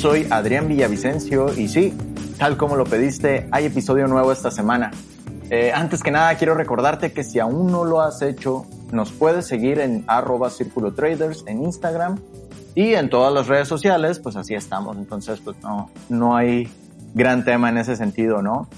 [0.00, 1.92] soy Adrián Villavicencio y sí,
[2.38, 4.92] tal como lo pediste, hay episodio nuevo esta semana.
[5.50, 9.46] Eh, antes que nada, quiero recordarte que si aún no lo has hecho, nos puedes
[9.46, 12.18] seguir en arroba Círculo Traders en Instagram
[12.74, 14.96] y en todas las redes sociales, pues así estamos.
[14.96, 16.66] Entonces, pues no, no hay
[17.12, 18.68] gran tema en ese sentido, ¿no?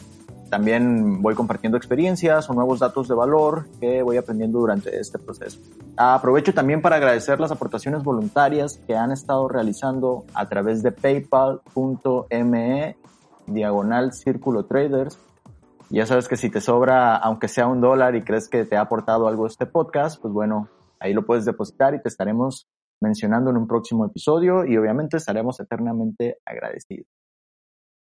[0.52, 5.58] También voy compartiendo experiencias o nuevos datos de valor que voy aprendiendo durante este proceso.
[5.96, 12.26] Aprovecho también para agradecer las aportaciones voluntarias que han estado realizando a través de paypal.me
[13.46, 15.18] diagonal círculo traders.
[15.88, 18.82] Ya sabes que si te sobra, aunque sea un dólar y crees que te ha
[18.82, 20.68] aportado algo este podcast, pues bueno,
[21.00, 22.68] ahí lo puedes depositar y te estaremos
[23.00, 27.06] mencionando en un próximo episodio y obviamente estaremos eternamente agradecidos.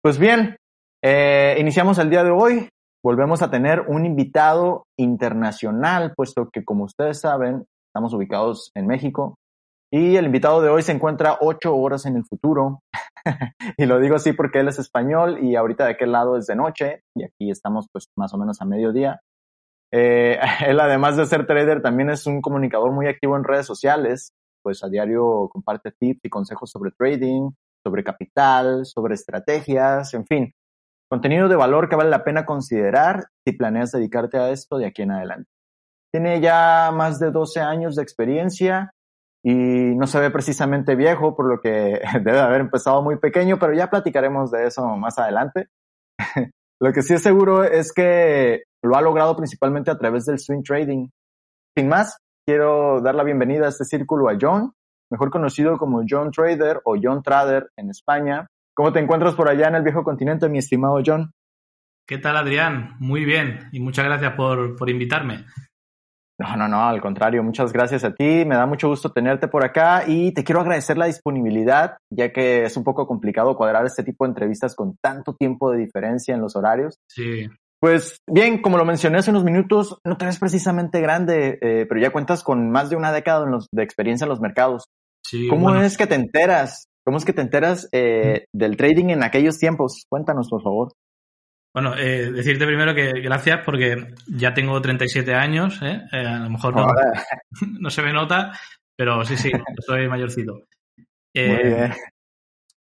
[0.02, 0.56] Pues bien,
[1.02, 2.70] eh, iniciamos el día de hoy.
[3.04, 9.36] Volvemos a tener un invitado internacional, puesto que como ustedes saben, estamos ubicados en México
[9.92, 12.82] y el invitado de hoy se encuentra ocho horas en el futuro.
[13.78, 16.56] y lo digo así porque él es español y ahorita de aquel lado es de
[16.56, 19.22] noche y aquí estamos pues más o menos a mediodía.
[19.92, 24.34] Eh, él además de ser trader también es un comunicador muy activo en redes sociales,
[24.62, 27.50] pues a diario comparte tips y consejos sobre trading,
[27.84, 30.54] sobre capital, sobre estrategias, en fin,
[31.10, 35.02] Contenido de valor que vale la pena considerar si planeas dedicarte a esto de aquí
[35.02, 35.50] en adelante.
[36.14, 38.94] Tiene ya más de 12 años de experiencia
[39.44, 43.74] y no se ve precisamente viejo, por lo que debe haber empezado muy pequeño, pero
[43.74, 45.70] ya platicaremos de eso más adelante.
[46.80, 50.62] lo que sí es seguro es que lo ha logrado principalmente a través del swing
[50.62, 51.10] trading.
[51.76, 54.74] Sin más, quiero dar la bienvenida a este círculo a John,
[55.12, 58.48] mejor conocido como John Trader o John Trader en España,
[58.80, 61.34] ¿Cómo te encuentras por allá en el viejo continente, mi estimado John?
[62.08, 62.96] ¿Qué tal, Adrián?
[63.00, 65.44] Muy bien y muchas gracias por, por invitarme.
[66.40, 68.46] No, no, no, al contrario, muchas gracias a ti.
[68.46, 72.64] Me da mucho gusto tenerte por acá y te quiero agradecer la disponibilidad, ya que
[72.64, 76.40] es un poco complicado cuadrar este tipo de entrevistas con tanto tiempo de diferencia en
[76.40, 77.00] los horarios.
[77.10, 77.50] Sí.
[77.82, 82.00] Pues bien, como lo mencioné hace unos minutos, no te ves precisamente grande, eh, pero
[82.00, 84.86] ya cuentas con más de una década de experiencia en los mercados.
[85.22, 89.24] Sí, ¿Cómo es que te enteras ¿Cómo es que te enteras eh, del trading en
[89.24, 90.06] aquellos tiempos?
[90.10, 90.94] Cuéntanos, por favor.
[91.74, 96.02] Bueno, eh, decirte primero que gracias porque ya tengo 37 años, ¿eh?
[96.12, 96.88] eh a lo mejor no,
[97.80, 98.52] no, se me nota,
[98.96, 99.52] pero sí, sí,
[99.86, 100.64] soy mayorcito.
[101.36, 101.94] Muy bien.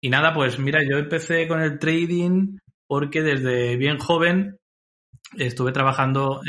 [0.00, 2.58] Y nada, pues mira, yo empecé con el trading
[2.88, 4.56] porque desde bien joven
[5.36, 6.40] estuve trabajando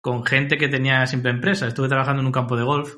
[0.00, 1.66] con gente que tenía siempre empresa.
[1.66, 2.96] Estuve trabajando en un campo de golf,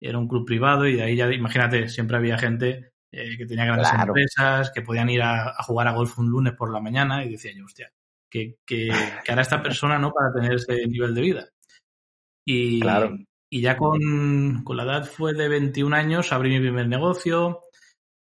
[0.00, 3.64] era un club privado y de ahí ya, imagínate, siempre había gente eh, que tenía
[3.64, 7.30] grandes empresas, que podían ir a, jugar a golf un lunes por la mañana y
[7.30, 7.92] decía yo, hostia,
[8.28, 8.88] que, que,
[9.28, 11.48] hará esta persona no para tener ese nivel de vida?
[12.44, 12.80] Y,
[13.50, 17.60] y ya con, con, la edad fue de 21 años, abrí mi primer negocio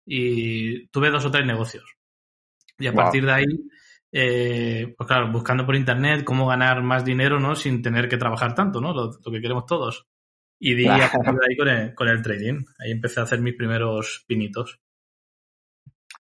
[0.07, 1.97] y tuve dos o tres negocios.
[2.79, 3.45] Y a partir de ahí,
[4.13, 7.55] eh, pues claro, buscando por internet cómo ganar más dinero, ¿no?
[7.55, 8.93] Sin tener que trabajar tanto, ¿no?
[8.93, 10.07] Lo, que queremos todos.
[10.67, 11.03] Y di ahí
[11.59, 12.65] con el, con el trading.
[12.79, 14.81] Ahí empecé a hacer mis primeros pinitos.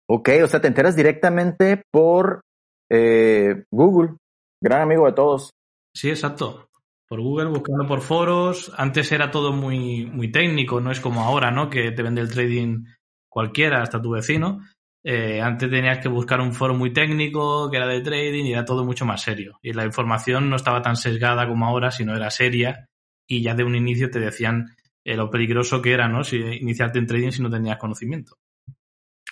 [0.09, 2.43] Ok, o sea, te enteras directamente por
[2.89, 4.15] eh, Google,
[4.63, 5.51] gran amigo de todos.
[5.93, 6.69] Sí, exacto.
[7.09, 8.73] Por Google, buscando por foros.
[8.77, 11.69] Antes era todo muy, muy técnico, no es como ahora, ¿no?
[11.69, 12.85] Que te vende el trading
[13.29, 14.61] cualquiera, hasta tu vecino.
[15.03, 18.65] Eh, antes tenías que buscar un foro muy técnico, que era de trading, y era
[18.65, 19.59] todo mucho más serio.
[19.63, 22.89] Y la información no estaba tan sesgada como ahora, sino era seria
[23.29, 24.75] y ya de un inicio te decían
[25.05, 26.25] eh, lo peligroso que era, ¿no?
[26.25, 28.37] Si iniciarte en trading si no tenías conocimiento.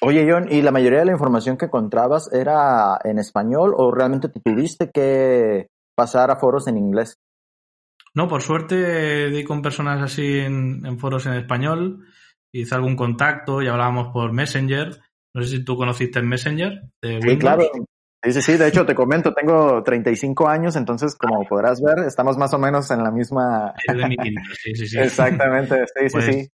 [0.03, 4.29] Oye, John, ¿y la mayoría de la información que encontrabas era en español o realmente
[4.29, 7.19] te tuviste que pasar a foros en inglés?
[8.15, 12.07] No, por suerte di con personas así en, foros en español,
[12.53, 15.01] hice algún contacto y hablábamos por Messenger.
[15.35, 16.83] No sé si tú conociste Messenger.
[17.01, 17.65] De sí, claro.
[18.33, 22.53] Sí, sí, De hecho, te comento, tengo 35 años, entonces, como podrás ver, estamos más
[22.55, 23.73] o menos en la misma.
[24.63, 24.99] sí, sí, sí.
[25.01, 26.49] Exactamente, sí, sí, sí.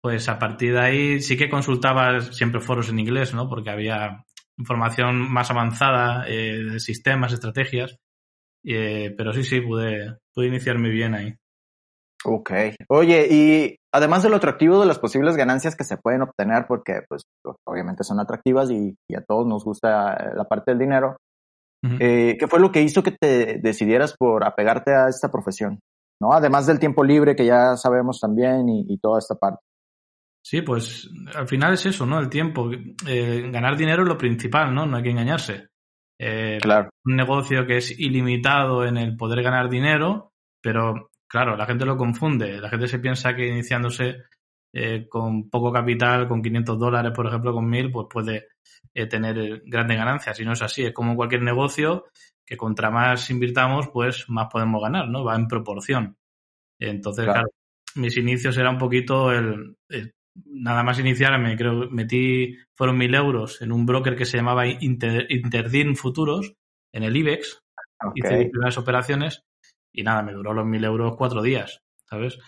[0.00, 3.48] Pues a partir de ahí sí que consultaba siempre foros en inglés, ¿no?
[3.48, 4.24] Porque había
[4.56, 7.98] información más avanzada eh, de sistemas, estrategias.
[8.64, 11.34] Eh, pero sí, sí, pude, pude iniciarme bien ahí.
[12.24, 12.52] Ok.
[12.88, 17.00] Oye, y además de lo atractivo de las posibles ganancias que se pueden obtener, porque
[17.08, 17.22] pues
[17.66, 21.16] obviamente son atractivas y, a todos nos gusta la parte del dinero,
[22.00, 25.78] eh, ¿qué fue lo que hizo que te decidieras por apegarte a esta profesión?
[26.20, 26.32] ¿No?
[26.32, 29.60] Además del tiempo libre que ya sabemos también y, toda esta parte.
[30.44, 32.18] Sí, pues al final es eso, ¿no?
[32.18, 32.70] El tiempo.
[33.06, 34.86] Eh, ganar dinero es lo principal, ¿no?
[34.86, 35.68] No hay que engañarse.
[36.20, 36.90] Eh, claro.
[37.04, 41.96] Un negocio que es ilimitado en el poder ganar dinero, pero Claro, la gente lo
[41.96, 42.58] confunde.
[42.58, 44.24] La gente se piensa que iniciándose
[44.72, 48.48] eh, con poco capital, con 500 dólares, por ejemplo, con 1000, pues puede
[48.94, 50.40] eh, tener grandes ganancias.
[50.40, 52.06] Y no es así, es como cualquier negocio
[52.46, 55.22] que contra más invirtamos, pues más podemos ganar, ¿no?
[55.22, 56.16] Va en proporción.
[56.80, 57.48] Entonces, claro,
[57.96, 59.76] mis inicios era un poquito el,
[60.46, 64.66] nada más iniciar, me creo, metí, fueron mil euros en un broker que se llamaba
[64.66, 66.54] Inter, Interdin Futuros,
[66.92, 67.60] en el IBEX,
[68.14, 69.44] hice mis primeras operaciones
[69.92, 72.38] y nada, me duró los mil euros cuatro días, ¿sabes?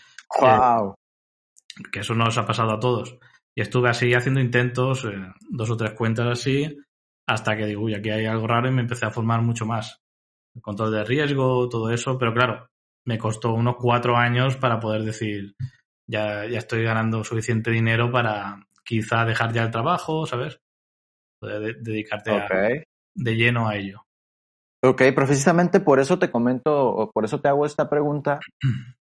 [0.41, 0.95] Wow.
[0.95, 3.19] Eh, que eso nos ha pasado a todos.
[3.55, 6.77] Y estuve así haciendo intentos, eh, dos o tres cuentas así,
[7.27, 10.01] hasta que digo, uy, aquí hay algo raro y me empecé a formar mucho más.
[10.55, 12.69] El control de riesgo, todo eso, pero claro,
[13.07, 15.55] me costó unos cuatro años para poder decir,
[16.07, 20.61] ya, ya estoy ganando suficiente dinero para quizá dejar ya el trabajo, ¿sabes?
[21.41, 22.85] Poder dedicarte
[23.15, 24.05] de lleno a ello.
[24.83, 28.41] Ok, precisamente por eso te comento, o por eso te hago esta pregunta,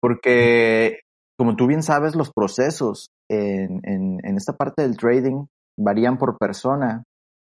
[0.01, 1.01] porque
[1.39, 5.47] como tú bien sabes, los procesos en, en, en esta parte del trading
[5.79, 7.05] varían por persona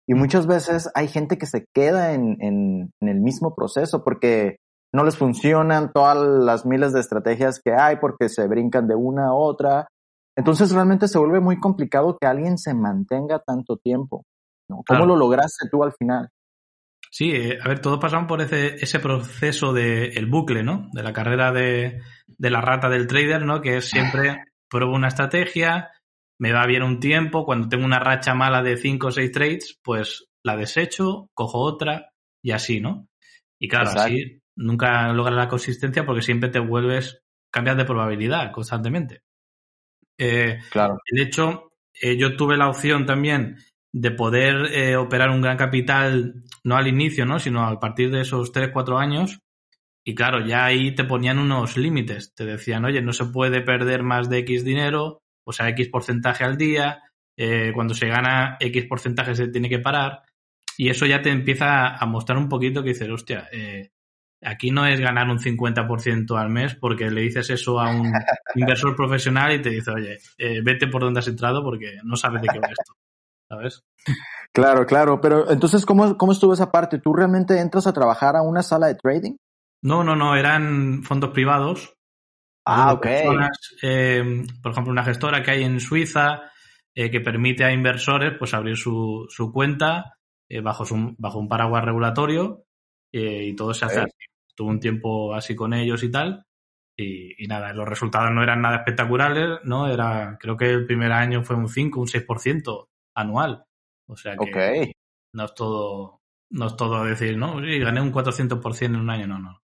[0.07, 4.57] y muchas veces hay gente que se queda en, en, en, el mismo proceso porque
[4.91, 9.27] no les funcionan todas las miles de estrategias que hay porque se brincan de una
[9.27, 9.87] a otra.
[10.35, 14.23] Entonces realmente se vuelve muy complicado que alguien se mantenga tanto tiempo.
[14.67, 14.81] ¿no?
[14.87, 16.29] ¿Cómo lo lograste tú al final?
[17.11, 20.89] Sí, eh, a ver, todos pasamos por ese, ese proceso del el bucle, ¿no?
[20.93, 23.61] De la carrera de, de, la rata del trader, ¿no?
[23.61, 25.89] Que es siempre pruebo una estrategia,
[26.39, 29.79] me va bien un tiempo, cuando tengo una racha mala de 5 o 6 trades,
[29.83, 32.11] pues la desecho, cojo otra
[32.43, 33.07] y así, ¿no?
[33.59, 37.21] Y claro, así nunca logras la consistencia porque siempre te vuelves,
[37.51, 39.21] cambias de probabilidad constantemente.
[40.17, 40.97] Eh, claro.
[41.09, 41.71] De hecho,
[42.01, 43.57] eh, yo tuve la opción también
[43.91, 47.39] de poder eh, operar un gran capital, no al inicio, ¿no?
[47.39, 49.39] sino a partir de esos 3, 4 años.
[50.03, 52.33] Y claro, ya ahí te ponían unos límites.
[52.33, 56.43] Te decían, oye, no se puede perder más de X dinero, o sea, X porcentaje
[56.43, 57.03] al día.
[57.37, 60.23] Eh, cuando se gana X porcentaje se tiene que parar.
[60.77, 63.91] Y eso ya te empieza a mostrar un poquito que dices, hostia, eh,
[64.41, 68.11] aquí no es ganar un 50% al mes porque le dices eso a un
[68.55, 72.41] inversor profesional y te dice, oye, eh, vete por donde has entrado porque no sabes
[72.41, 72.93] de qué va esto.
[73.49, 73.83] ¿Sabes?
[74.53, 76.99] Claro, claro, pero entonces, ¿cómo, ¿cómo estuvo esa parte?
[76.99, 79.35] ¿Tú realmente entras a trabajar a una sala de trading?
[79.83, 81.93] No, no, no, eran fondos privados.
[82.65, 83.05] Ah, ok.
[83.81, 86.51] eh, por ejemplo, una gestora que hay en Suiza
[86.93, 90.17] eh, que permite a inversores pues abrir su, su cuenta
[90.47, 92.65] eh, bajo, su, bajo un paraguas regulatorio
[93.11, 94.11] y todo se hace así.
[94.47, 96.45] Estuve un tiempo así con ellos y tal.
[96.95, 99.87] Y, y, nada, los resultados no eran nada espectaculares, ¿no?
[99.87, 102.89] Era, creo que el primer año fue un 5, un 6%
[103.19, 103.63] anual.
[104.07, 104.93] O sea que
[105.33, 106.21] no es todo,
[106.51, 109.59] no es todo decir, no, sí, gané un 400% en un año, no, no.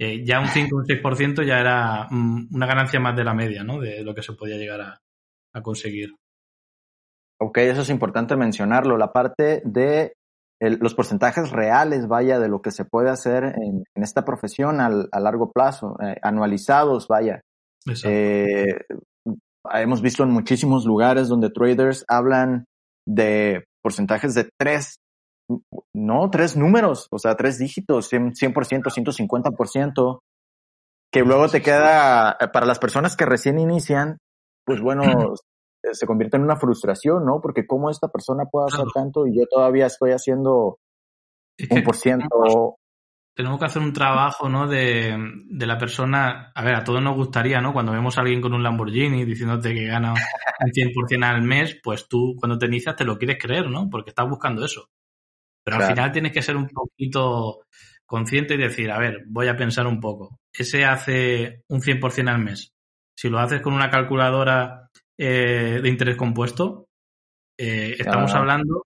[0.00, 3.34] Eh, ya un 5 o un 6% ya era mm, una ganancia más de la
[3.34, 3.80] media, ¿no?
[3.80, 5.00] De lo que se podía llegar a,
[5.54, 6.14] a, conseguir.
[7.40, 8.96] Ok, eso es importante mencionarlo.
[8.96, 10.14] La parte de
[10.60, 14.80] el, los porcentajes reales, vaya, de lo que se puede hacer en, en esta profesión
[14.80, 17.42] al, a largo plazo, eh, anualizados, vaya.
[18.04, 18.80] Eh,
[19.74, 22.64] hemos visto en muchísimos lugares donde traders hablan
[23.06, 24.96] de porcentajes de tres,
[25.94, 30.18] no, tres números, o sea, tres dígitos, 100%, 150%,
[31.12, 34.18] que luego te queda, eh, para las personas que recién inician,
[34.64, 35.02] pues bueno,
[35.92, 37.40] se convierte en una frustración, ¿no?
[37.40, 40.78] Porque cómo esta persona puede hacer tanto y yo todavía estoy haciendo
[41.70, 42.28] un por ciento
[43.34, 44.68] tenemos que hacer un trabajo, ¿no?
[44.68, 46.52] De, de, la persona.
[46.54, 47.72] A ver, a todos nos gustaría, ¿no?
[47.72, 52.08] Cuando vemos a alguien con un Lamborghini diciéndote que gana un 100% al mes, pues
[52.08, 53.90] tú cuando te inicias te lo quieres creer, ¿no?
[53.90, 54.88] Porque estás buscando eso.
[55.64, 55.90] Pero claro.
[55.90, 57.64] al final tienes que ser un poquito
[58.06, 60.38] consciente y decir, a ver, voy a pensar un poco.
[60.52, 62.72] Ese hace un 100% al mes.
[63.16, 66.86] Si lo haces con una calculadora eh, de interés compuesto,
[67.58, 68.40] eh, estamos claro.
[68.40, 68.84] hablando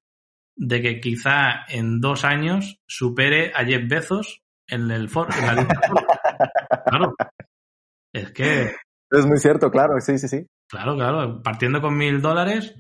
[0.59, 5.55] de que quizá en dos años supere a Jeff Bezos en el for en la
[5.55, 5.81] lista
[6.85, 7.15] Claro.
[8.12, 8.75] Es que.
[9.11, 10.47] Es muy cierto, claro, sí, sí, sí.
[10.69, 11.43] Claro, claro.
[11.43, 12.75] Partiendo con mil dólares,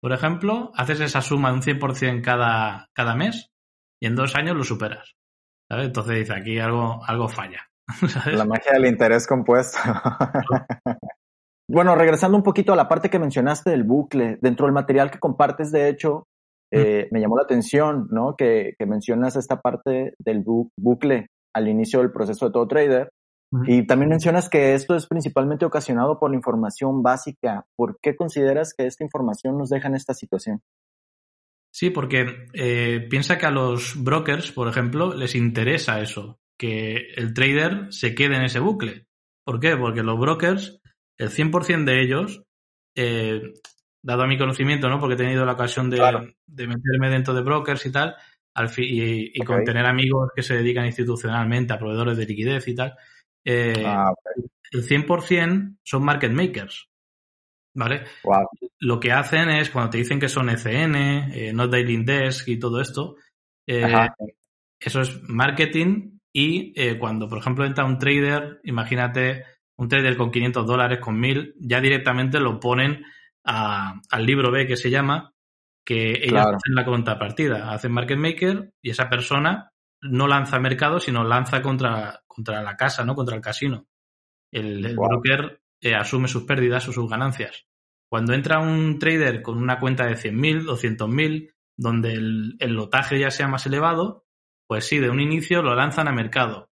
[0.00, 3.50] por ejemplo, haces esa suma de un 100% cada, cada mes
[4.00, 5.14] y en dos años lo superas.
[5.68, 5.86] ¿sabes?
[5.86, 7.66] Entonces dice, aquí algo, algo falla.
[8.08, 8.36] ¿sabes?
[8.36, 9.78] La magia del interés compuesto.
[11.68, 15.18] bueno, regresando un poquito a la parte que mencionaste del bucle, dentro del material que
[15.18, 16.26] compartes, de hecho,
[16.70, 18.34] eh, me llamó la atención, ¿no?
[18.36, 23.10] Que, que, mencionas esta parte del bu bucle al inicio del proceso de todo trader.
[23.52, 23.64] Uh -huh.
[23.66, 27.64] Y también mencionas que esto es principalmente ocasionado por la información básica.
[27.76, 30.60] ¿Por qué consideras que esta información nos deja en esta situación?
[31.72, 37.32] Sí, porque eh, piensa que a los brokers, por ejemplo, les interesa eso, que el
[37.32, 39.06] trader se quede en ese bucle.
[39.44, 39.76] ¿Por qué?
[39.76, 40.80] Porque los brokers,
[41.18, 42.42] el 100% de ellos,
[42.96, 43.40] eh,
[44.02, 44.98] dado a mi conocimiento, ¿no?
[44.98, 45.98] Porque he tenido la ocasión de,
[46.46, 48.16] de meterme dentro de brokers y tal,
[48.54, 52.74] al y, y con tener amigos que se dedican institucionalmente a proveedores de liquidez y
[52.74, 52.94] tal,
[53.44, 54.12] eh, ah,
[54.70, 56.86] el 100% son market makers.
[57.72, 58.02] ¿Vale?
[58.80, 60.96] Lo que hacen es, cuando te dicen que son ECN,
[61.32, 63.14] eh, no Daily Desk y todo esto,
[63.64, 64.08] eh,
[64.80, 69.44] eso es marketing y cuando, por ejemplo, entra un trader, imagínate
[69.76, 73.04] un trader con 500 dólares, con 1000, ya directamente lo ponen
[73.44, 75.32] al libro B que se llama,
[75.84, 81.24] que ellos hacen la contrapartida, hacen market maker y esa persona no lanza mercado, sino
[81.24, 83.14] lanza contra, contra la casa, ¿no?
[83.14, 83.86] Contra el casino.
[84.52, 87.66] El, broker eh, asume sus pérdidas o sus ganancias.
[88.08, 93.30] Cuando entra un trader con una cuenta de 100.000, 200.000, donde el, el, lotaje ya
[93.30, 94.24] sea más elevado,
[94.66, 96.70] pues sí, de un inicio lo lanzan a mercado.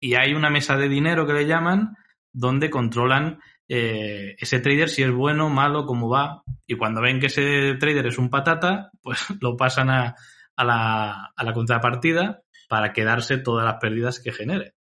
[0.00, 1.96] Y hay una mesa de dinero que le llaman,
[2.32, 6.42] donde controlan eh, ese trader si es bueno, malo, cómo va.
[6.66, 10.14] Y cuando ven que ese trader es un patata, pues lo pasan a,
[10.56, 14.74] a, la, a la contrapartida para quedarse todas las pérdidas que genere.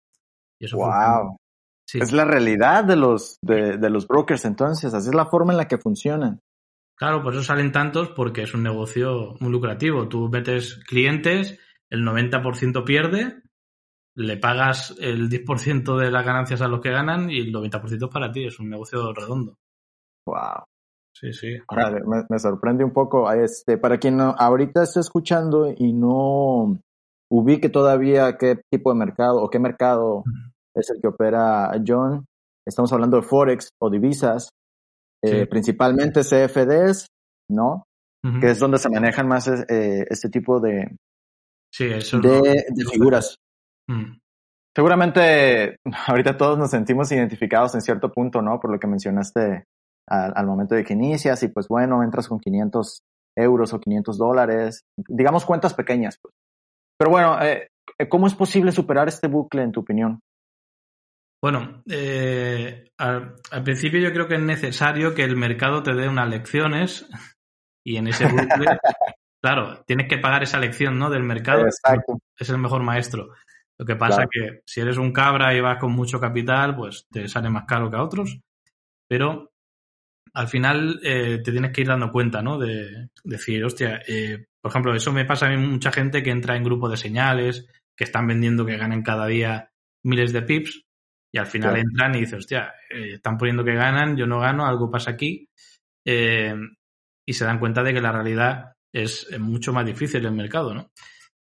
[0.59, 1.37] Y eso wow.
[1.93, 5.59] Es la realidad de los, de, de, los brokers entonces, así es la forma en
[5.59, 6.41] la que funcionan.
[6.97, 10.09] Claro, por eso salen tantos porque es un negocio muy lucrativo.
[10.09, 11.59] Tú metes clientes,
[11.91, 13.43] el 90% pierde,
[14.17, 18.13] le pagas el 10% de las ganancias a los que ganan y el 90% es
[18.13, 18.47] para ti.
[18.47, 19.57] Es un negocio redondo.
[20.27, 20.65] Wow.
[21.13, 21.57] Sí, sí.
[21.69, 23.31] Ahora, me, sorprende un poco.
[23.33, 26.79] Este, para quien no, ahorita está escuchando y no
[27.31, 30.25] ubique todavía qué tipo de mercado o qué mercado
[30.75, 32.25] es el que opera John,
[32.67, 34.51] estamos hablando de Forex o divisas,
[35.23, 37.07] eh, principalmente CFDs,
[37.51, 37.85] ¿no?
[38.41, 40.97] Que es donde se manejan más eh, este tipo de,
[41.71, 43.37] sí, eso de, figuras.
[43.89, 44.19] Mm.
[44.75, 48.61] Seguramente ahorita todos nos sentimos identificados en cierto punto, ¿no?
[48.61, 49.65] Por lo que mencionaste
[50.07, 53.03] al, momento de que inicias y pues bueno, entras con 500
[53.37, 56.19] euros o 500 dólares, digamos cuentas pequeñas.
[56.21, 56.35] Pues.
[56.99, 57.69] Pero bueno, eh,
[58.09, 60.21] ¿cómo es posible superar este bucle en tu opinión?
[61.43, 66.29] Bueno, eh, al, principio yo creo que es necesario que el mercado te dé unas
[66.29, 67.07] lecciones
[67.85, 68.67] y en ese bucle,
[69.43, 71.11] claro, tienes que pagar esa lección, ¿no?
[71.11, 71.67] Del mercado.
[71.67, 72.19] Exacto.
[72.39, 73.29] Es el mejor maestro.
[73.79, 77.07] Lo que pasa es que si eres un cabra y vas con mucho capital, pues
[77.11, 78.39] te sale más caro que a otros.
[79.09, 79.53] Pero
[80.33, 82.59] al final eh, te tienes que ir dando cuenta, ¿no?
[82.59, 86.57] De, decir, hostia, eh, por ejemplo, eso me pasa a mí mucha gente que entra
[86.57, 87.67] en grupos de señales,
[87.97, 89.71] que están vendiendo que ganen cada día
[90.05, 90.83] miles de pips,
[91.33, 94.67] y al final entran y dicen, hostia, eh, están poniendo que ganan, yo no gano,
[94.67, 95.49] algo pasa aquí.
[97.27, 100.91] y se dan cuenta de que la realidad es mucho más difícil el mercado, ¿no?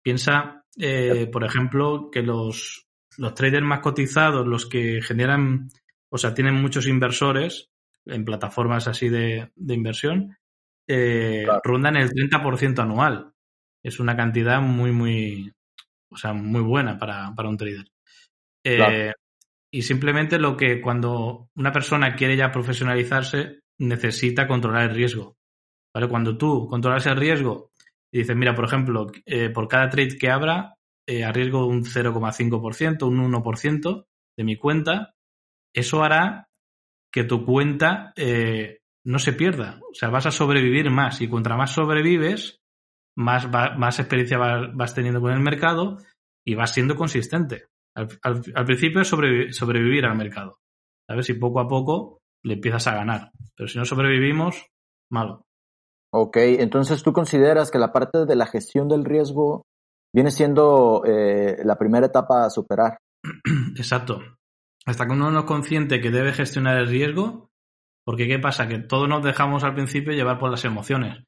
[0.02, 5.68] Piensa eh, por ejemplo, que los, los traders más cotizados, los que generan,
[6.11, 7.71] o sea, tienen muchos inversores
[8.04, 10.37] en plataformas así de, de inversión,
[10.88, 13.33] eh, rondan el 30% anual.
[13.83, 15.52] Es una cantidad muy, muy,
[16.11, 17.87] o sea, muy buena para, para un trader.
[18.64, 19.12] Eh,
[19.71, 25.37] y simplemente lo que cuando una persona quiere ya profesionalizarse, necesita controlar el riesgo.
[25.95, 26.09] ¿Vale?
[26.09, 27.73] Cuando tú controlas el riesgo
[28.18, 30.75] dices, mira, por ejemplo, eh, por cada trade que abra,
[31.06, 34.06] eh, arriesgo un 0,5%, un 1%
[34.37, 35.14] de mi cuenta,
[35.75, 36.49] eso hará
[37.12, 39.80] que tu cuenta eh, no se pierda.
[39.90, 42.58] O sea, vas a sobrevivir más y contra más sobrevives,
[43.16, 45.99] más, más experiencia vas, teniendo con el mercado
[46.44, 47.66] y vas siendo consistente.
[47.94, 50.58] Al, principio es sobrevivir al mercado.
[51.08, 51.30] ¿Sabes?
[51.30, 53.30] Y poco a poco le empiezas a ganar.
[53.54, 54.66] Pero si no sobrevivimos,
[55.11, 55.45] malo.
[56.18, 59.66] Ok, entonces tú consideras que la parte de la gestión del riesgo
[60.14, 62.96] viene siendo eh, la primera etapa a superar.
[63.76, 64.23] Exacto.
[64.87, 67.50] Hasta que uno no es consciente que debe gestionar el riesgo,
[68.02, 68.66] porque ¿qué pasa?
[68.66, 71.23] Que todos nos dejamos al principio llevar por las emociones.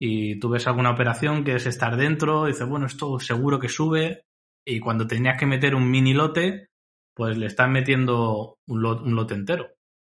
[0.00, 4.22] Y tú ves alguna operación que es estar dentro, dices, bueno, esto seguro que sube,
[4.64, 6.68] y cuando tenías que meter un mini lote,
[7.12, 9.66] pues le estás metiendo un, un lote entero.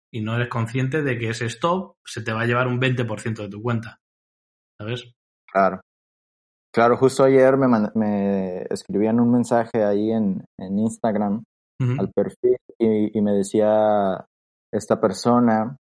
[0.10, 3.36] Y no eres consciente de que ese stop se te va a llevar un 20%
[3.36, 4.01] de tu cuenta.
[4.82, 5.14] ¿Sabes?
[5.52, 5.82] Claro.
[6.74, 11.44] Claro, justo ayer me, me escribían un mensaje ahí en, en Instagram
[11.98, 14.24] al perfil y, y, me decía
[14.72, 15.78] esta persona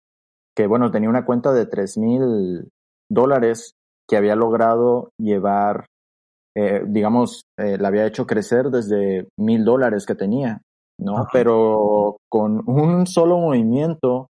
[0.57, 2.69] que, bueno, tenía una cuenta de tres mil
[3.11, 3.73] dólares
[4.09, 5.87] que había logrado llevar,
[6.57, 10.63] eh, digamos, eh, la había hecho crecer desde mil dólares que tenía,
[11.01, 11.27] ¿no?
[11.33, 14.29] Pero con un solo movimiento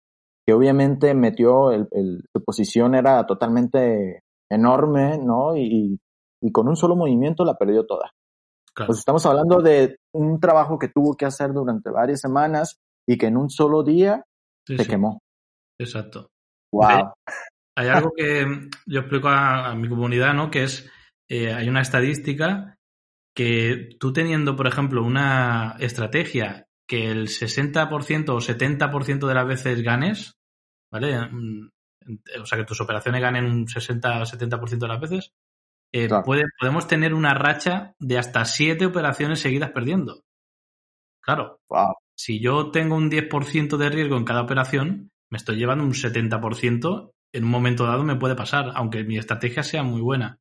[0.46, 5.56] que obviamente metió, el, el, su posición era totalmente enorme, ¿no?
[5.56, 5.98] Y,
[6.42, 8.12] y, con un solo movimiento la perdió toda.
[8.74, 13.26] Pues estamos hablando de un trabajo que tuvo que hacer durante varias semanas y que
[13.26, 14.22] en un solo día
[14.66, 15.22] se quemó.
[15.80, 16.28] Exacto.
[16.72, 17.12] Wow.
[17.78, 18.44] Hay, algo que
[18.86, 20.50] yo explico a, mi comunidad, ¿no?
[20.50, 20.90] Que es,
[21.30, 22.76] eh, hay una estadística
[23.34, 29.82] que tú teniendo, por ejemplo, una estrategia que el 60% o 70% de las veces
[29.82, 30.34] ganes,
[30.90, 31.18] ¿vale?
[32.40, 35.32] O sea, que tus operaciones ganen un 60 o 70% de las veces,
[35.92, 36.08] eh,
[36.58, 40.22] podemos tener una racha de hasta 7 operaciones seguidas perdiendo.
[41.20, 41.60] Claro.
[42.14, 47.12] Si yo tengo un 10% de riesgo en cada operación, me estoy llevando un 70%,
[47.32, 50.38] en un momento dado me puede pasar, aunque mi estrategia sea muy buena.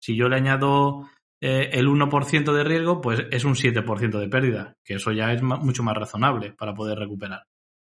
[0.00, 1.08] Si yo le añado
[1.40, 5.42] eh, el 1% de riesgo, pues es un 7% de pérdida, que eso ya es
[5.42, 7.42] mucho más razonable para poder recuperar.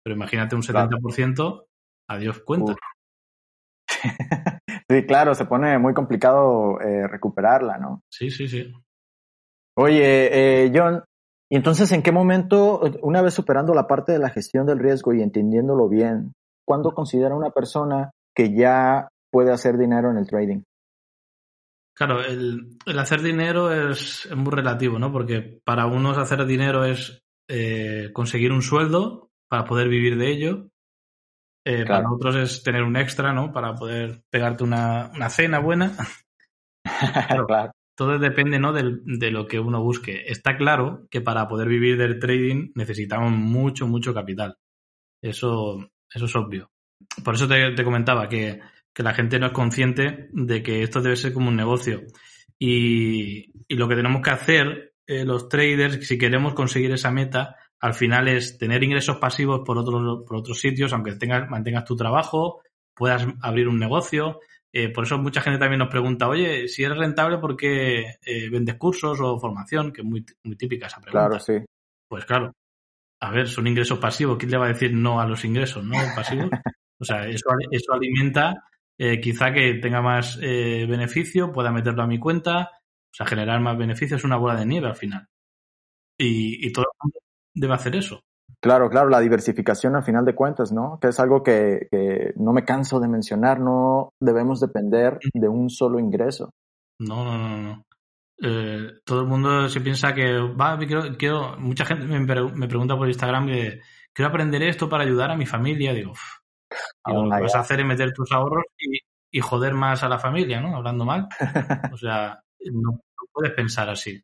[0.02, 1.66] Pero imagínate un 70%,
[2.08, 2.76] adiós cuenta.
[4.88, 8.02] sí, claro, se pone muy complicado eh, recuperarla, ¿no?
[8.10, 8.72] Sí, sí, sí.
[9.76, 11.02] Oye, eh, John,
[11.50, 15.14] ¿y entonces en qué momento, una vez superando la parte de la gestión del riesgo
[15.14, 16.32] y entendiéndolo bien,
[16.66, 20.62] ¿cuándo considera una persona que ya puede hacer dinero en el trading?
[22.00, 25.12] Claro, el, hacer dinero es, muy relativo, ¿no?
[25.12, 30.68] Porque para unos hacer dinero es eh, conseguir un sueldo para poder vivir de ello.
[31.70, 33.52] Eh, para otros es tener un extra, ¿no?
[33.52, 35.96] Para poder pegarte una, cena buena.
[37.46, 38.72] claro, Todo depende, ¿no?
[38.72, 40.24] De, de, lo que uno busque.
[40.26, 44.56] Está claro que para poder vivir del trading necesitamos mucho, mucho capital.
[45.22, 46.70] Eso, eso es obvio.
[47.24, 48.60] Por eso te comentaba que
[48.92, 52.02] que la gente no es consciente de que esto debe ser como un negocio.
[52.58, 57.94] Y, lo que tenemos que hacer eh, los traders, si queremos conseguir esa meta, al
[57.94, 62.60] final es tener ingresos pasivos por otros, por otros sitios, aunque tengas, mantengas tu trabajo,
[62.94, 64.40] puedas abrir un negocio.
[64.72, 68.50] Eh, por eso mucha gente también nos pregunta, oye, si eres rentable, ¿por qué eh,
[68.50, 69.92] vendes cursos o formación?
[69.92, 71.26] Que es muy, muy típica esa pregunta.
[71.26, 71.64] Claro, sí.
[72.06, 72.52] Pues claro.
[73.22, 74.36] A ver, son ingresos pasivos.
[74.38, 75.96] ¿Quién le va a decir no a los ingresos, no?
[76.14, 76.50] Pasivos.
[76.98, 78.62] O sea, eso, eso alimenta
[78.98, 83.78] eh, quizá que tenga más beneficio, pueda meterlo a mi cuenta, o sea, generar más
[83.78, 85.26] beneficios, es una bola de nieve al final.
[86.18, 87.18] Y, todo el mundo
[87.54, 88.20] debe hacer eso.
[88.60, 90.98] Claro, claro, la diversificación al final de cuentas, ¿no?
[91.00, 91.88] Que es algo que,
[92.36, 96.52] no me canso de mencionar, no debemos depender de un solo ingreso.
[96.98, 97.84] No, no, no, no.
[98.42, 102.96] Eh, todo el mundo se piensa que, va, quiero, quiero mucha gente me, me, pregunta
[102.96, 103.80] por Instagram que
[104.14, 105.92] quiero aprender esto para ayudar a mi familia.
[105.92, 106.12] Digo,
[107.06, 110.18] y lo que vas a hacer es meter tus ahorros y, joder más a la
[110.18, 110.76] familia, ¿no?
[110.76, 111.28] Hablando mal.
[111.92, 113.00] O sea, no,
[113.32, 114.22] puedes pensar así.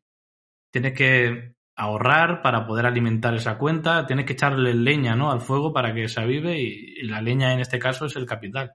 [0.71, 5.31] Tienes que ahorrar para poder alimentar esa cuenta, tienes que echarle leña, ¿no?
[5.31, 8.73] Al fuego para que se avive y, la leña en este caso es el capital.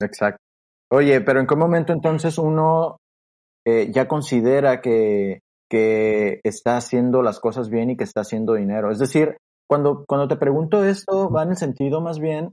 [0.00, 0.40] Exacto.
[0.90, 2.98] Oye, pero ¿en qué momento entonces uno
[3.66, 8.92] eh, ya considera que, que está haciendo las cosas bien y que está haciendo dinero?
[8.92, 9.36] Es decir,
[9.68, 12.52] cuando, cuando te pregunto esto, va en el sentido más bien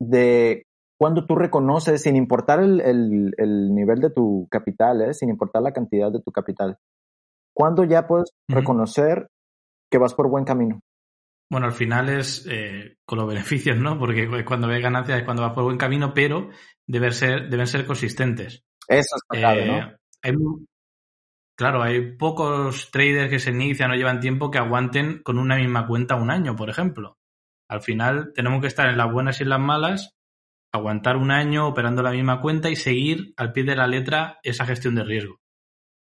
[0.00, 0.62] de
[0.98, 5.12] cuando tú reconoces, sin importar el, el, nivel de tu capital, ¿eh?
[5.12, 6.78] sin importar la cantidad de tu capital,
[7.56, 9.28] cuando ya puedes reconocer
[9.90, 10.80] que vas por buen camino?
[11.50, 13.98] Bueno, al final es eh, con los beneficios, ¿no?
[13.98, 16.50] Porque cuando ves ganancias es cuando vas por buen camino, pero
[16.86, 18.62] deben ser, deben ser consistentes.
[18.86, 19.78] Eso es clave, ¿no?
[19.78, 20.32] Eh, hay,
[21.56, 25.86] claro, hay pocos traders que se inician o llevan tiempo que aguanten con una misma
[25.86, 27.16] cuenta un año, por ejemplo.
[27.68, 30.14] Al final tenemos que estar en las buenas y en las malas,
[30.74, 34.66] aguantar un año operando la misma cuenta y seguir al pie de la letra esa
[34.66, 35.40] gestión de riesgo.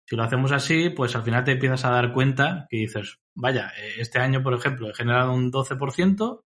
[0.08, 3.72] Si lo hacemos así, pues al final te empiezas a dar cuenta que dices, vaya,
[3.76, 6.44] eh, este año, por ejemplo, he generado un 12%,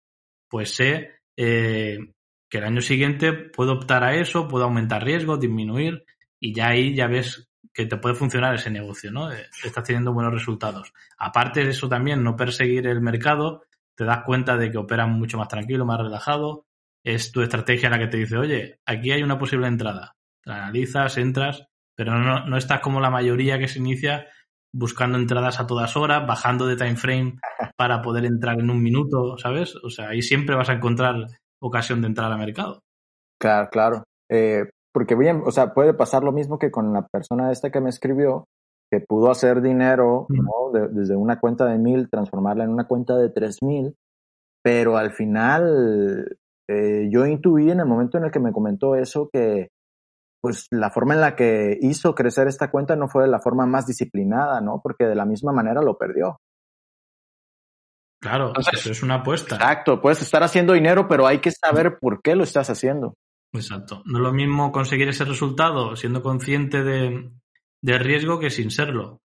[0.49, 1.99] pues sé eh,
[2.49, 6.07] que el año siguiente puedo optar a eso, puedo aumentar riesgo, disminuir,
[6.41, 9.31] y ya ahí ya ves que te puede funcionar ese negocio, ¿no?
[9.31, 10.93] Eh, estás teniendo buenos resultados.
[11.19, 15.39] Aparte de eso también, no perseguir el mercado, te das cuenta de que operas mucho
[15.39, 16.67] más tranquilo, más relajado.
[17.05, 20.17] Es tu estrategia la que te dice, oye, aquí hay una posible entrada.
[20.45, 24.27] La analizas, entras, pero no, no estás como la mayoría que se inicia
[24.75, 27.39] buscando entradas a todas horas, bajando de time frame
[27.77, 29.77] para poder entrar en un minuto, ¿sabes?
[29.85, 31.27] O sea, ahí siempre vas a encontrar
[31.61, 32.81] ocasión de entrar al mercado.
[33.41, 34.05] Claro, claro.
[34.31, 37.81] Eh, porque bien, o sea, puede pasar lo mismo que con la persona esta que
[37.81, 38.47] me escribió,
[38.91, 40.27] que pudo hacer dinero
[40.93, 43.95] desde una cuenta de mil, transformarla en una cuenta de tres mil,
[44.63, 46.37] pero al final
[46.69, 49.69] eh, yo intuí en el momento en el que me comentó eso que
[50.43, 53.65] pues la forma en la que hizo crecer esta cuenta no fue de la forma
[53.65, 54.81] más disciplinada, ¿no?
[54.83, 56.41] Porque de la misma manera lo perdió.
[58.21, 59.55] Claro, eso es una apuesta.
[59.55, 63.15] Exacto, puedes estar haciendo dinero, pero hay que saber por qué lo estás haciendo.
[63.53, 64.03] Exacto.
[64.05, 67.31] No es lo mismo conseguir ese resultado siendo consciente de,
[67.81, 69.21] de riesgo que sin serlo,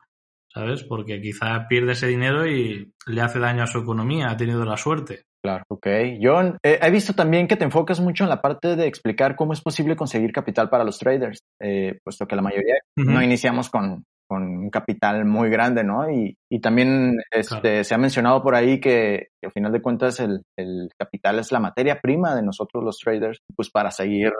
[0.53, 0.84] ¿sabes?
[0.84, 4.77] Porque quizá pierde ese dinero y le hace daño a su economía, ha tenido la
[4.77, 5.25] suerte.
[5.43, 5.88] Claro, ok.
[6.21, 9.54] John, eh, he visto también que te enfocas mucho en la parte de explicar cómo
[9.54, 14.04] es posible conseguir capital para los traders, eh, puesto que la mayoría no iniciamos con,
[14.28, 16.10] con, un capital muy grande, ¿no?
[16.12, 20.41] Y, y también este, se ha mencionado por ahí que, al final de cuentas el,
[20.58, 24.34] el, capital es la materia prima de nosotros los traders, pues para seguir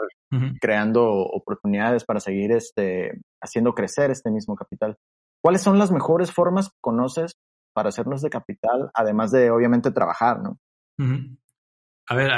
[0.60, 4.96] creando oportunidades, para seguir este, haciendo crecer este mismo capital.
[5.42, 7.36] ¿Cuáles son las mejores formas que conoces
[7.72, 10.58] para hacernos de capital, además de obviamente trabajar, ¿no?
[10.98, 12.32] A ver,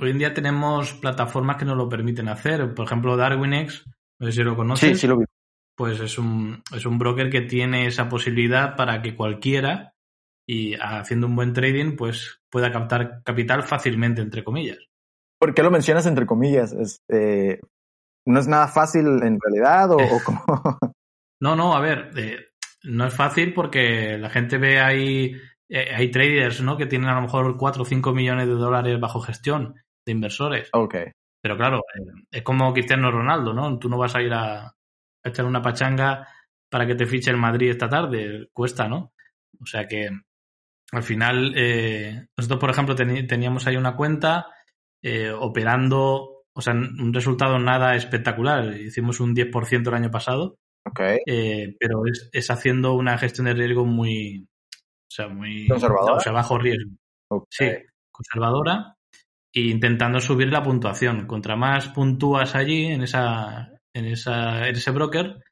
[0.00, 2.74] hoy en día tenemos plataformas que nos lo permiten hacer.
[2.74, 3.84] Por ejemplo, DarwinX,
[4.18, 4.90] no sé si lo conoces.
[4.90, 5.24] Sí, sí lo vi.
[5.76, 9.94] Pues es un, es un broker que tiene esa posibilidad para que cualquiera,
[10.46, 14.78] y haciendo un buen trading, pues pueda captar capital fácilmente, entre comillas.
[15.38, 16.74] ¿Por qué lo mencionas entre comillas?
[17.08, 17.60] Eh,
[18.26, 20.44] ¿No es nada fácil en realidad o, cómo?
[21.40, 22.36] no, no, a ver, eh,
[22.84, 25.34] no es fácil porque la gente ve ahí
[25.74, 26.76] eh, hay traders, ¿no?
[26.76, 30.68] Que tienen a lo mejor 4 o 5 millones de dólares bajo gestión de inversores.
[30.74, 30.96] Ok.
[31.40, 33.78] Pero claro, eh, es como Cristiano Ronaldo, ¿no?
[33.78, 34.74] Tú no vas a ir a,
[35.24, 36.28] echar una pachanga
[36.68, 38.50] para que te fiche el Madrid esta tarde.
[38.52, 39.14] Cuesta, ¿no?
[39.58, 40.10] O sea que
[40.92, 44.48] al final, eh, nosotros, por ejemplo, teníamos ahí una cuenta
[45.38, 48.76] operando, o sea, un resultado nada espectacular.
[48.76, 50.58] Hicimos un 10% el año pasado.
[50.84, 51.00] Ok.
[51.24, 54.48] pero es, es haciendo una gestión de riesgo muy,
[55.12, 55.68] o sea, muy...
[55.68, 56.14] ¿Conservadora?
[56.14, 56.90] O sea, bajo riesgo.
[57.50, 57.66] Sí,
[58.10, 58.96] conservadora
[59.54, 61.26] e intentando subir la puntuación.
[61.26, 65.42] Contra más puntúas allí en esa, en esa, en ese broker,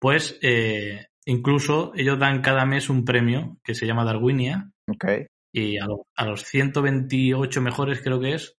[0.00, 4.70] pues eh, incluso ellos dan cada mes un premio que se llama Darwinia.
[4.88, 5.26] Okay.
[5.52, 8.54] Y a, a, los 128 mejores creo que es,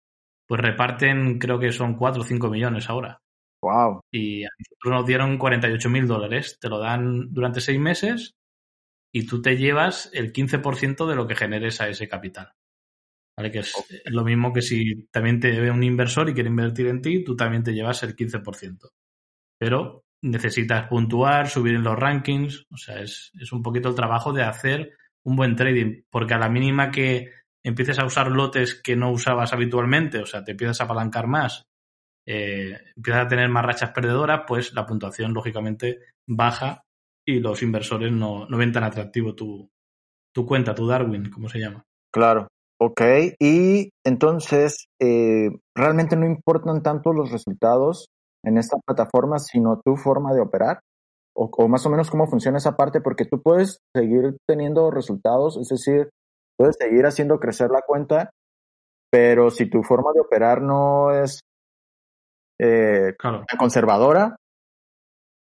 [0.46, 3.18] pues reparten, creo que son 4 o 5 millones ahora.
[3.62, 4.00] Wow.
[4.12, 6.58] Y a nosotros nos dieron 48 mil dólares.
[6.60, 8.34] Te lo dan durante seis meses
[9.12, 12.52] y tú te llevas el 15% de lo que generes a ese capital.
[13.36, 13.50] ¿Vale?
[13.50, 13.74] Que es
[14.06, 17.36] lo mismo que si también te ve un inversor y quiere invertir en ti, tú
[17.36, 18.90] también te llevas el 15%.
[19.58, 24.42] Pero necesitas puntuar, subir en los rankings, o sea, es, un poquito el trabajo de
[24.42, 24.92] hacer
[25.24, 27.30] un buen trading, porque a la mínima que
[27.62, 31.64] empieces a usar lotes que no usabas habitualmente, o sea, te empiezas a apalancar más,
[32.26, 36.84] eh, empiezas a tener más rachas perdedoras, pues la puntuación lógicamente baja
[37.26, 39.70] y los inversores no, no ven tan atractivo tu,
[40.34, 41.84] tu cuenta, tu Darwin, como se llama.
[42.12, 42.48] Claro,
[42.80, 43.00] ok.
[43.38, 48.06] Y entonces, eh, realmente no importan tanto los resultados
[48.44, 50.80] en esta plataforma, sino tu forma de operar.
[51.34, 55.56] O, o, más o menos cómo funciona esa parte, porque tú puedes seguir teniendo resultados,
[55.56, 56.10] es decir,
[56.58, 58.30] puedes seguir haciendo crecer la cuenta,
[59.10, 61.40] pero si tu forma de operar no es
[62.60, 63.14] eh,
[63.58, 64.36] conservadora,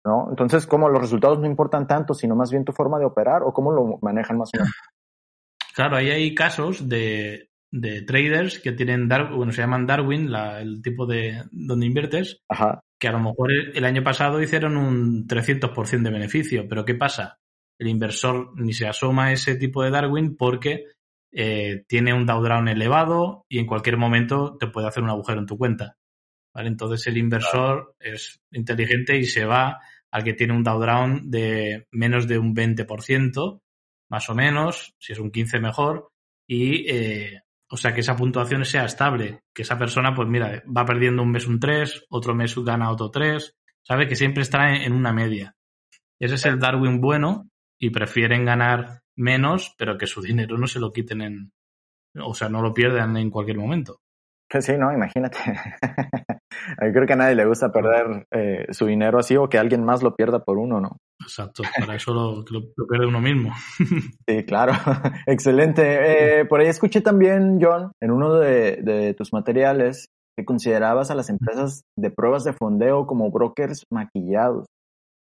[0.06, 0.28] ¿no?
[0.30, 3.52] Entonces, ¿cómo los resultados no importan tanto, sino más bien tu forma de operar o
[3.52, 4.72] cómo lo manejan más o menos?
[5.74, 10.80] Claro, ahí hay casos de, de traders que tienen, bueno, se llaman Darwin, la, el
[10.80, 12.40] tipo de donde inviertes,
[12.98, 17.38] que a lo mejor el, año pasado hicieron un 300% de beneficio, pero ¿qué pasa?
[17.78, 20.84] El inversor ni se asoma a ese tipo de Darwin porque
[21.32, 25.46] eh, tiene un drawdown elevado y en cualquier momento te puede hacer un agujero en
[25.46, 25.96] tu cuenta.
[26.54, 26.68] ¿vale?
[26.68, 29.78] Entonces el inversor es inteligente y se va
[30.16, 33.60] al que tiene un drawdown de menos de un 20%,
[34.08, 36.10] más o menos, si es un 15 mejor,
[36.48, 40.86] y eh, o sea que esa puntuación sea estable, que esa persona, pues mira, va
[40.86, 44.94] perdiendo un mes un 3, otro mes gana otro 3, sabe que siempre está en
[44.94, 45.54] una media.
[46.18, 50.80] Ese es el Darwin bueno y prefieren ganar menos, pero que su dinero no se
[50.80, 51.52] lo quiten en,
[52.18, 54.00] o sea, no lo pierdan en cualquier momento.
[54.48, 55.36] Sí, no, imagínate.
[56.78, 60.02] Creo que a nadie le gusta perder eh, su dinero así o que alguien más
[60.02, 60.98] lo pierda por uno, ¿no?
[61.20, 63.52] Exacto, para eso lo, lo, pierde uno mismo.
[64.28, 64.72] sí, claro.
[65.26, 66.40] Excelente.
[66.40, 70.06] Eh, por ahí escuché también, John, en uno de, de tus materiales,
[70.36, 74.66] que considerabas a las empresas de pruebas de fondeo como brokers maquillados.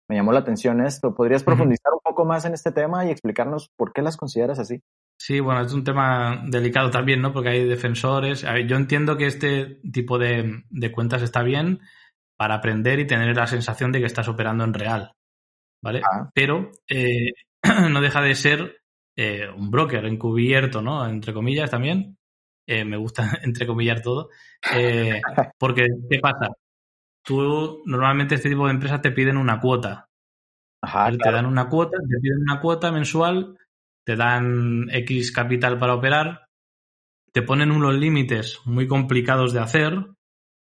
[0.09, 1.15] Me llamó la atención esto.
[1.15, 4.81] ¿Podrías profundizar un poco más en este tema y explicarnos por qué las consideras así?
[5.17, 7.33] Sí, bueno, es un tema delicado también, ¿no?
[7.33, 8.45] Porque hay defensores.
[8.67, 11.81] yo entiendo que este tipo de, cuentas está bien
[12.37, 15.13] para aprender y tener la sensación de que estás operando en real,
[15.83, 16.03] ¿vale?
[16.05, 16.31] Ah.
[16.35, 17.33] Pero eh,
[17.91, 18.83] no deja de ser
[19.17, 21.07] eh, un broker encubierto, ¿no?
[21.09, 22.19] Entre comillas también.
[22.67, 24.31] Eh, me gusta entrecomillar todo.
[25.59, 26.49] porque, ¿qué pasa?
[27.23, 30.09] Tú, normalmente este tipo de empresas te piden una cuota.
[30.83, 33.57] Ajá, Te dan una cuota, te piden una cuota mensual
[34.05, 36.47] te dan X capital para operar,
[37.33, 39.95] te ponen unos límites muy complicados de hacer,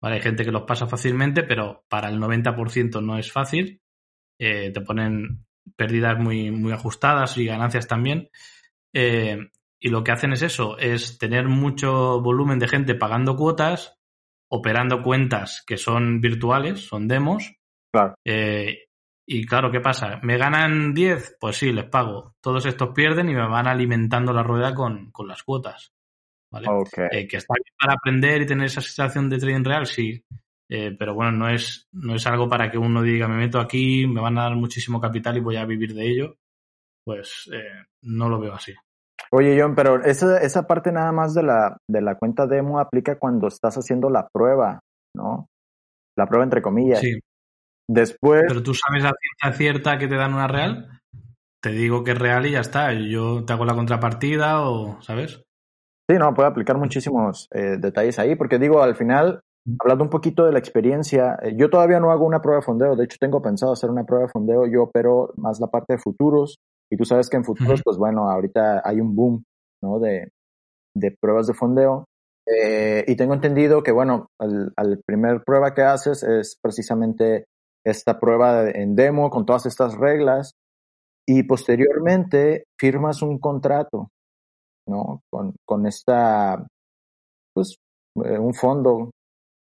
[0.02, 0.16] ¿vale?
[0.16, 3.80] Hay gente que los pasa fácilmente, pero para el 90% no es fácil.
[4.40, 8.30] Eh, te ponen pérdidas muy, muy ajustadas y ganancias también.
[8.94, 9.38] Eh,
[9.80, 14.00] y lo que hacen es eso, es tener mucho volumen de gente pagando cuotas,
[14.50, 17.56] operando cuentas que son virtuales, son demos.
[17.92, 18.16] Claro.
[18.26, 18.86] Eh,
[19.26, 20.20] y claro, ¿qué pasa?
[20.22, 21.38] ¿Me ganan 10?
[21.40, 22.36] Pues sí, les pago.
[22.42, 25.94] Todos estos pierden y me van alimentando la rueda con, con las cuotas.
[26.52, 26.68] ¿Vale?
[27.12, 30.24] Eh, que está bien para aprender y tener esa sensación de trading real, sí.
[30.70, 34.06] Eh, pero bueno, no es, no es algo para que uno diga, me meto aquí,
[34.06, 36.36] me van a dar muchísimo capital y voy a vivir de ello.
[37.06, 38.74] Pues eh, no lo veo así.
[39.32, 43.18] Oye, John, pero esa, esa parte nada más de la, de la cuenta demo aplica
[43.18, 44.80] cuando estás haciendo la prueba,
[45.16, 45.48] ¿no?
[46.16, 47.00] La prueba entre comillas.
[47.00, 47.20] Sí.
[47.88, 48.44] Después.
[48.48, 51.02] Pero tú sabes la ciencia cierta que te dan una real.
[51.62, 52.94] Te digo que es real y ya está.
[52.94, 55.44] Yo te hago la contrapartida o, ¿sabes?
[56.10, 59.40] Sí, no, puede aplicar muchísimos eh, detalles ahí, porque digo, al final,
[59.80, 62.98] hablando un poquito de la experiencia, eh, yo todavía no hago una prueba de fondeo,
[62.98, 66.00] de hecho tengo pensado hacer una prueba de fondeo, yo opero más la parte de
[66.00, 66.58] futuros,
[66.92, 69.46] y tú sabes que en futuros, pues bueno, ahorita hay un boom,
[69.82, 70.00] ¿no?
[70.00, 70.30] De,
[70.94, 72.04] de pruebas de fondeo,
[72.46, 77.46] eh, y tengo entendido que, bueno, al, al primer prueba que haces es precisamente
[77.86, 80.54] esta prueba en demo con todas estas reglas
[81.28, 84.10] y posteriormente firmas un contrato,
[84.88, 85.22] ¿no?
[85.32, 86.66] Con, con esta,
[87.54, 87.78] pues,
[88.24, 89.12] eh, un fondo,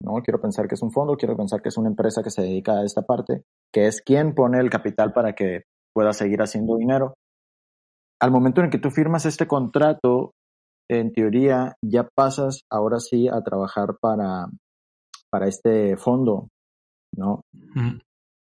[0.01, 0.21] ¿no?
[0.23, 2.73] Quiero pensar que es un fondo, quiero pensar que es una empresa que se dedica
[2.73, 7.13] a esta parte, que es quien pone el capital para que pueda seguir haciendo dinero.
[8.21, 10.32] Al momento en que tú firmas este contrato,
[10.89, 14.47] en teoría ya pasas ahora sí a trabajar para,
[15.29, 16.47] para este fondo,
[17.15, 17.41] ¿no?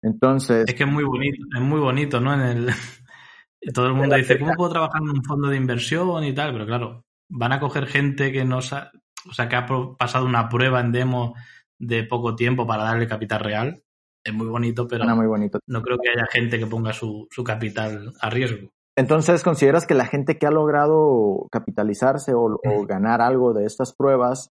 [0.03, 0.65] Entonces.
[0.69, 2.35] Es que es muy bonito, es muy bonito, ¿no?
[2.35, 2.71] En el.
[3.75, 6.53] Todo el mundo dice, ¿cómo puedo trabajar en un fondo de inversión y tal?
[6.53, 8.93] Pero claro, van a coger gente que no sa
[9.29, 9.67] o sea, que ha
[9.99, 11.35] pasado una prueba en demo
[11.79, 13.83] de poco tiempo para darle capital real.
[14.25, 15.59] Es muy bonito, pero muy bonito.
[15.67, 18.71] no creo que haya gente que ponga su, su capital a riesgo.
[18.97, 23.95] Entonces, ¿consideras que la gente que ha logrado capitalizarse o, o ganar algo de estas
[23.95, 24.51] pruebas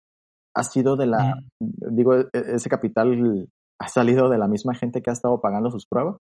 [0.53, 3.47] ha sido de la, digo, e-, ese capital
[3.79, 6.17] ha salido de la misma gente que ha estado pagando sus pruebas?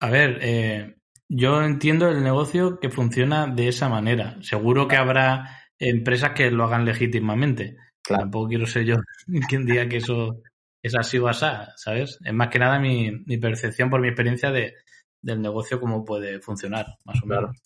[0.00, 0.96] A ver, eh,
[1.28, 4.36] yo entiendo el negocio que funciona de esa manera.
[4.42, 7.76] Seguro que habrá empresas que lo hagan legítimamente.
[8.02, 8.22] Claro.
[8.22, 8.96] Tampoco quiero ser yo
[9.48, 10.40] quien diga que eso
[10.82, 12.18] es así o así, ¿sabes?
[12.24, 14.74] Es más que nada mi, mi percepción por mi experiencia de,
[15.22, 17.56] del negocio, cómo puede funcionar, más o menos.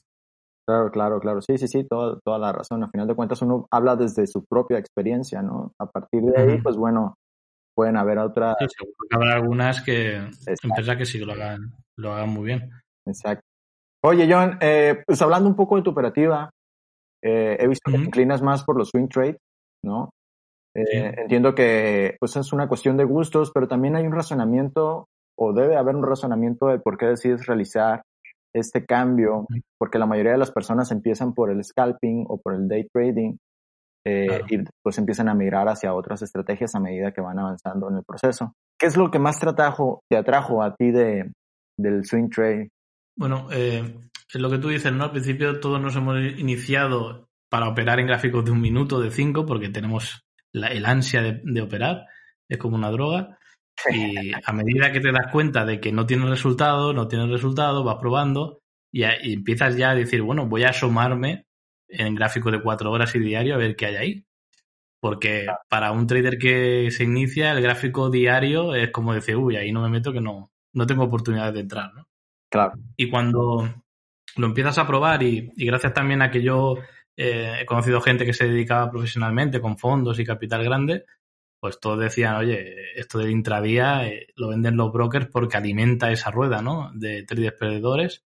[0.66, 1.42] Claro, claro, claro.
[1.42, 2.83] Sí, sí, sí, toda, toda la razón.
[2.85, 5.73] Al final de cuentas uno habla desde su propia experiencia, ¿no?
[5.79, 7.16] A partir de ahí, pues bueno,
[7.75, 8.57] pueden haber otras.
[8.61, 10.17] Sí, seguro que habrá algunas que
[10.63, 12.71] empresas que sí lo hagan, lo hagan muy bien.
[13.07, 13.45] Exacto.
[14.05, 16.51] Oye, John, eh, pues hablando un poco de tu operativa,
[17.23, 19.39] eh, he visto que te inclinas más por los swing trade,
[19.85, 20.11] ¿no?
[20.75, 21.21] Eh, Sí.
[21.21, 25.07] Entiendo que pues es una cuestión de gustos, pero también hay un razonamiento,
[25.39, 28.03] o debe haber un razonamiento de por qué decides realizar
[28.55, 29.47] este cambio,
[29.79, 33.37] porque la mayoría de las personas empiezan por el scalping o por el day trading
[34.05, 34.45] eh, Claro.
[34.49, 38.05] y pues empiezan a migrar hacia otras estrategias a medida que van avanzando en el
[38.05, 38.53] proceso.
[38.79, 41.31] ¿Qué es lo que más te atrajo, te atrajo a ti de,
[41.79, 42.69] del swing trade?
[43.17, 43.99] Bueno, eh,
[44.33, 45.05] es lo que tú dices, ¿no?
[45.05, 49.45] Al principio todos nos hemos iniciado para operar en gráficos de un minuto, de cinco,
[49.45, 50.23] porque tenemos
[50.55, 52.07] la, el ansia de, de operar,
[52.51, 53.38] es como una droga.
[53.91, 57.85] Y a medida que te das cuenta de que no tienes resultado, no tienes resultado,
[57.85, 58.59] vas probando
[58.93, 61.45] y, a- y empiezas ya a decir, bueno, voy a asomarme
[61.93, 64.27] en gráfico de cuatro horas y diario a ver qué hay ahí.
[65.01, 69.73] Porque para un trader que se inicia, el gráfico diario es como decir, uy, ahí
[69.73, 72.07] no me meto que no, no tengo oportunidad de entrar, ¿no?
[72.51, 72.75] Claro.
[72.97, 73.75] Y cuando
[74.37, 76.77] lo empiezas a probar y, y gracias también a que yo
[77.17, 81.05] eh, he conocido gente que se dedicaba profesionalmente con fondos y capital grande,
[81.61, 86.31] pues todos decían, oye, esto del intradía eh, lo venden los brokers porque alimenta esa
[86.31, 86.91] rueda, ¿no?
[86.95, 88.25] De traders perdedores.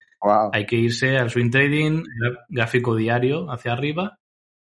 [0.53, 2.05] Hay que irse al swing trading,
[2.49, 4.19] gráfico diario hacia arriba,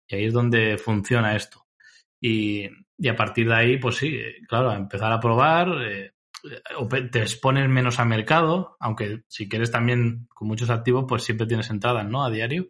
[0.07, 1.67] y ahí es donde funciona esto.
[2.21, 4.17] Y, a partir de ahí, pues sí,
[4.49, 6.13] claro, empezar a probar, eh,
[7.11, 11.71] te expones menos a mercado, aunque si quieres también con muchos activos, pues siempre tienes
[11.71, 12.25] entradas, ¿no?
[12.25, 12.69] A diario,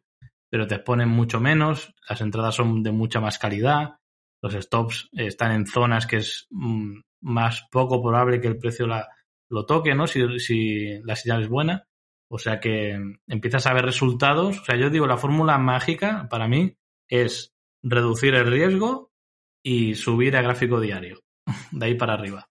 [0.49, 3.97] pero te exponen mucho menos, las entradas son de mucha más calidad,
[4.43, 9.09] los stops están en zonas que es mm, más poco probable que el precio la,
[9.49, 10.07] lo toque, ¿no?
[10.07, 11.87] Si, si la señal es buena.
[12.33, 14.59] O sea que empiezas a ver resultados.
[14.61, 16.75] O sea, yo digo, la fórmula mágica para mí
[17.11, 17.51] es
[17.85, 19.11] reducir el riesgo
[19.65, 21.21] y subir a gráfico diario.
[21.73, 22.47] De ahí para arriba.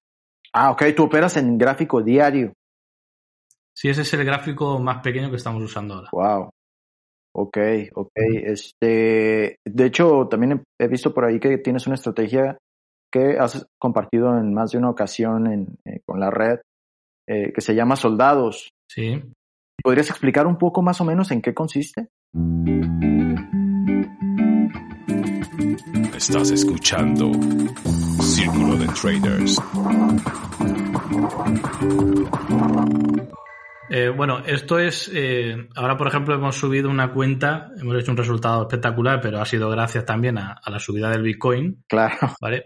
[0.54, 2.54] Ah, ok, tú operas en gráfico diario.
[3.76, 6.10] Sí, ese es el gráfico más pequeño que estamos usando ahora.
[6.12, 6.50] Wow.
[7.34, 7.58] Ok,
[7.96, 8.12] ok.
[8.44, 12.58] Este, de hecho, también he- he visto por ahí que tienes una estrategia
[13.12, 16.60] que has compartido en más de una ocasión en, eh, con la red,
[17.28, 18.70] eh, que se llama Soldados.
[18.90, 19.22] Sí.
[19.84, 22.10] ¿Podrías explicar un poco más o menos en qué consiste?
[26.16, 27.32] Estás escuchando
[28.22, 29.60] Círculo de Traders.
[33.90, 35.12] Eh, bueno, esto es.
[35.14, 39.46] Eh, ahora, por ejemplo, hemos subido una cuenta, hemos hecho un resultado espectacular, pero ha
[39.46, 41.84] sido gracias también a, la subida del Bitcoin.
[41.88, 42.16] Claro.
[42.40, 42.66] ¿Vale?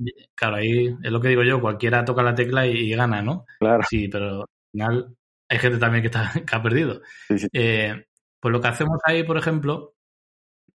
[0.00, 3.46] Eh, claro, ahí es lo que digo yo, cualquiera toca la tecla y, gana, ¿no?
[3.58, 3.82] Claro.
[3.88, 5.16] Sí, pero al final
[5.48, 7.00] hay gente también que, está, que ha perdido.
[7.30, 9.94] pues lo que hacemos ahí, por ejemplo,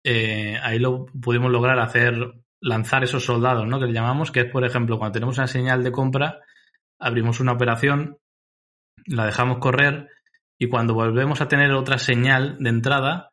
[0.04, 2.16] ahí lo pudimos lograr hacer,
[2.62, 3.80] lanzar esos soldados, ¿no?
[3.80, 6.40] Que le llamamos, que es, por ejemplo, cuando tenemos una señal de compra,
[7.00, 8.18] abrimos una operación
[9.06, 10.10] la dejamos correr
[10.60, 13.30] y cuando volvemos a tener otra señal de entrada,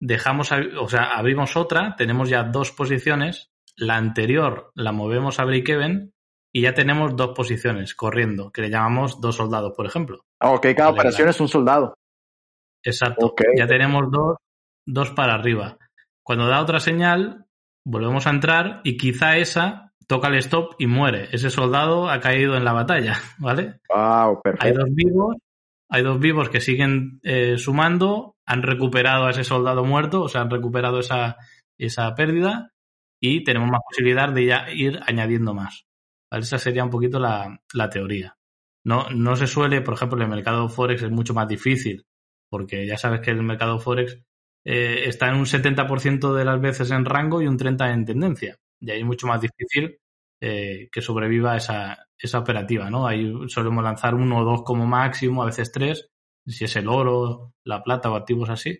[0.00, 6.12] dejamos, o sea, abrimos otra, tenemos ya dos posiciones, la anterior la movemos a break-even
[6.52, 10.24] y ya tenemos dos posiciones corriendo, que le llamamos dos soldados, por ejemplo.
[10.42, 11.94] Ah, ok, cada operación es un soldado.
[12.84, 13.34] Exacto.
[13.56, 14.36] Ya tenemos dos,
[14.84, 15.78] dos para arriba.
[16.24, 17.46] Cuando da otra señal,
[17.86, 21.28] volvemos a entrar y quizá esa toca el stop y muere.
[21.32, 23.80] Ese soldado ha caído en la batalla, ¿vale?
[23.88, 24.66] Wow, perfecto.
[24.66, 25.36] Hay dos vivos,
[25.88, 30.40] hay dos vivos que siguen eh, sumando, han recuperado a ese soldado muerto, o sea,
[30.40, 31.36] han recuperado esa,
[31.78, 32.72] esa pérdida
[33.20, 35.84] y tenemos más posibilidad de ya ir añadiendo más.
[36.30, 38.34] Esa sería un poquito la, teoría.
[38.84, 42.04] No, no se suele, por ejemplo, en el mercado Forex es mucho más difícil,
[42.48, 44.18] porque ya sabes que el mercado Forex
[44.64, 48.58] eh, está en un 70% de las veces en rango y un 30% en tendencia.
[48.80, 49.98] Y ahí es mucho más difícil
[50.40, 53.06] eh, que sobreviva esa, esa operativa, ¿no?
[53.06, 56.08] Ahí solemos lanzar uno o dos como máximo, a veces tres,
[56.46, 58.78] si es el oro, la plata o activos así.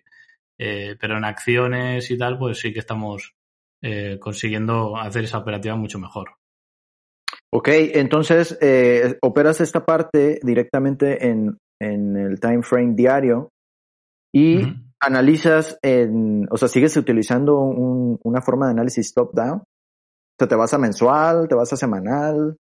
[0.57, 3.33] Eh, pero en acciones y tal, pues sí que estamos
[3.81, 6.37] eh, consiguiendo hacer esa operativa mucho mejor.
[7.55, 8.57] Ok, entonces
[9.21, 13.49] operas esta parte directamente en, en el time frame diario
[14.33, 14.63] y
[14.99, 19.61] analizas en, o sea, sigues utilizando una forma de análisis top-down
[20.37, 21.47] ¿Te vas a mensual?
[21.47, 22.57] ¿Te vas a semanal?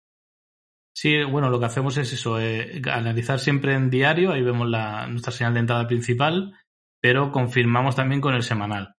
[0.94, 5.08] Sí, bueno, lo que hacemos es eso, eh, analizar siempre en diario, ahí vemos la,
[5.08, 6.54] nuestra señal de entrada principal,
[7.02, 8.94] pero confirmamos también con el semanal.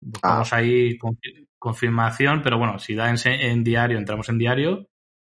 [0.00, 0.56] Buscamos ah.
[0.56, 0.98] ahí
[1.58, 4.88] confirmación, pero bueno, si da en, diario, entramos en diario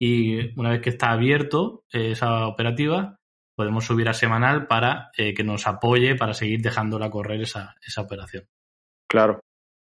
[0.00, 3.16] y una vez que está abierto eh, esa operativa,
[3.56, 8.02] podemos subir a semanal para eh, que nos apoye para seguir dejándola correr esa, esa
[8.02, 8.44] operación.
[9.10, 9.40] Claro.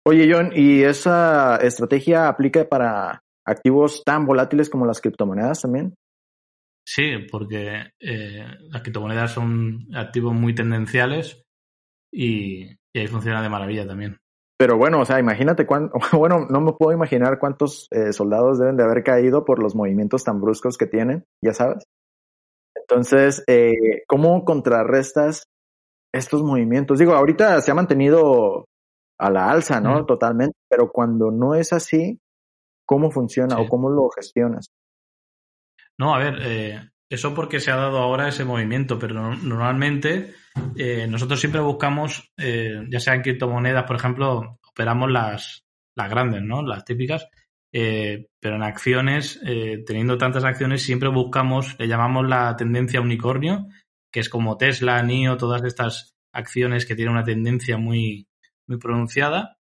[0.06, 5.96] Oye, John, ¿y esa estrategia aplica para activos tan volátiles como las criptomonedas también?
[6.86, 11.42] Sí, porque eh, las criptomonedas son activos muy tendenciales
[12.12, 14.18] y, ahí funciona de maravilla también.
[14.58, 18.78] Pero bueno, o sea, imagínate cuánto, bueno, no me puedo imaginar cuántos eh, soldados deben
[18.78, 21.84] de haber caído por los movimientos tan bruscos que tienen, ya sabes.
[22.76, 25.46] Entonces, eh, ¿cómo contrarrestas
[26.14, 27.00] estos movimientos?
[27.00, 28.66] Digo, ahorita se ha mantenido
[29.18, 30.06] a la alza, ¿no?
[30.06, 30.56] Totalmente.
[30.70, 32.20] Pero cuando no es así,
[32.86, 34.68] ¿cómo funciona o cómo lo gestionas?
[35.98, 40.34] No, a ver, eh, eso porque se ha dado ahora ese movimiento, pero normalmente
[40.76, 45.64] eh, nosotros siempre buscamos, eh, ya sea en criptomonedas, por ejemplo, operamos las,
[45.96, 46.62] las grandes, ¿no?
[46.64, 47.28] Las típicas,
[47.72, 49.42] pero en acciones,
[49.88, 53.68] teniendo tantas acciones, siempre buscamos, le llamamos la tendencia unicornio,
[54.12, 58.28] que es como Tesla, NIO, todas estas acciones que tienen una tendencia muy,
[58.68, 59.58] muy pronunciada.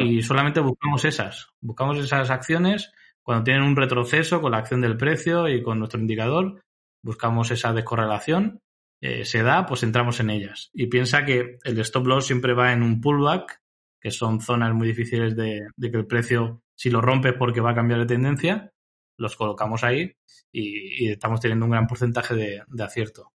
[0.00, 1.48] Y solamente buscamos esas.
[1.60, 6.00] Buscamos esas acciones cuando tienen un retroceso con la acción del precio y con nuestro
[6.00, 6.60] indicador.
[7.02, 8.60] Buscamos esa descorrelación.
[9.00, 10.70] Eh, se da, pues entramos en ellas.
[10.72, 13.60] Y piensa que el stop loss siempre va en un pullback,
[14.00, 17.74] que son zonas muy difíciles de, que el precio, si lo rompes porque va a
[17.74, 18.72] cambiar de tendencia,
[19.16, 20.12] los colocamos ahí
[20.52, 23.32] y, estamos teniendo un gran porcentaje de, acierto.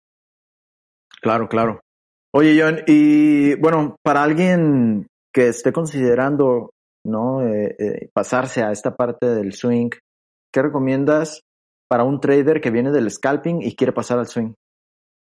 [1.21, 1.79] Claro, claro.
[2.33, 6.73] Oye, John, y bueno, para alguien que esté considerando
[7.05, 7.45] ¿no?
[7.45, 9.89] Eh, eh, pasarse a esta parte del swing,
[10.51, 11.41] ¿qué recomiendas
[11.87, 14.53] para un trader que viene del scalping y quiere pasar al swing?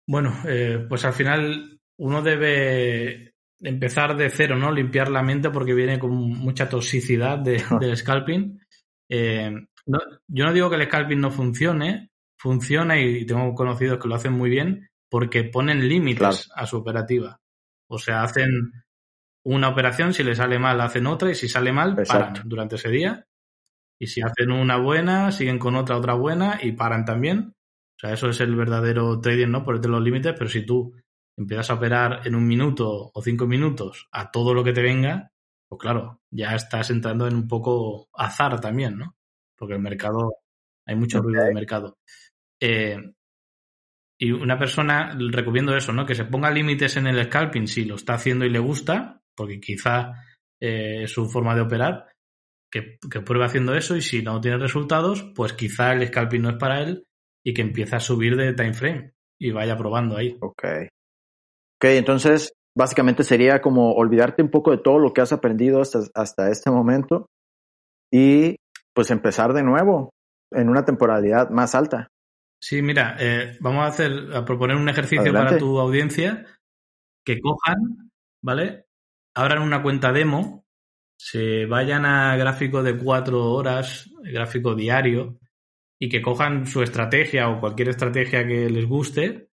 [0.08, 4.72] Bueno, eh, pues al final uno debe empezar de cero, ¿no?
[4.72, 7.38] Limpiar la mente porque viene con mucha toxicidad
[7.80, 8.60] del scalping.
[9.08, 14.32] yo no digo que el scalping no funcione, funciona y tengo conocidos que lo hacen
[14.32, 17.38] muy bien, porque ponen límites a su operativa.
[17.88, 18.72] O sea, hacen
[19.44, 22.88] una operación, si le sale mal, hacen otra, y si sale mal, paran durante ese
[22.88, 23.26] día.
[24.00, 27.52] Y si hacen una buena, siguen con otra, otra buena, y paran también.
[27.96, 29.62] O sea, eso es el verdadero trading, ¿no?
[29.62, 30.94] Ponerte los límites, pero si tú
[31.36, 35.30] empiezas a operar en un minuto o cinco minutos a todo lo que te venga,
[35.68, 39.16] pues claro, ya estás entrando en un poco azar también, ¿no?
[39.56, 40.34] Porque el mercado,
[40.86, 41.98] hay mucho ruido de mercado.
[42.58, 42.96] Eh,
[44.18, 46.06] y una persona, recomiendo eso, ¿no?
[46.06, 49.60] Que se ponga límites en el scalping si lo está haciendo y le gusta, porque
[49.60, 50.12] quizá
[50.58, 52.06] eh, es su forma de operar,
[52.70, 56.50] que, que pruebe haciendo eso y si no tiene resultados, pues quizá el scalping no
[56.50, 57.04] es para él
[57.44, 60.36] y que empiece a subir de time frame y vaya probando ahí.
[60.40, 60.64] Ok.
[61.76, 66.00] Ok, entonces básicamente sería como olvidarte un poco de todo lo que has aprendido hasta,
[66.14, 67.26] hasta este momento
[68.12, 68.56] y
[68.94, 70.10] pues empezar de nuevo
[70.52, 72.08] en una temporalidad más alta.
[72.62, 75.48] Sí, mira, eh, vamos a hacer, a proponer un ejercicio Adelante.
[75.48, 76.44] para tu audiencia,
[77.24, 78.10] que cojan,
[78.42, 78.84] ¿vale?
[79.34, 80.64] Abran una cuenta demo,
[81.22, 85.38] se vayan a gráfico de cuatro horas, gráfico diario,
[86.00, 89.50] y que cojan su estrategia o cualquier estrategia que les guste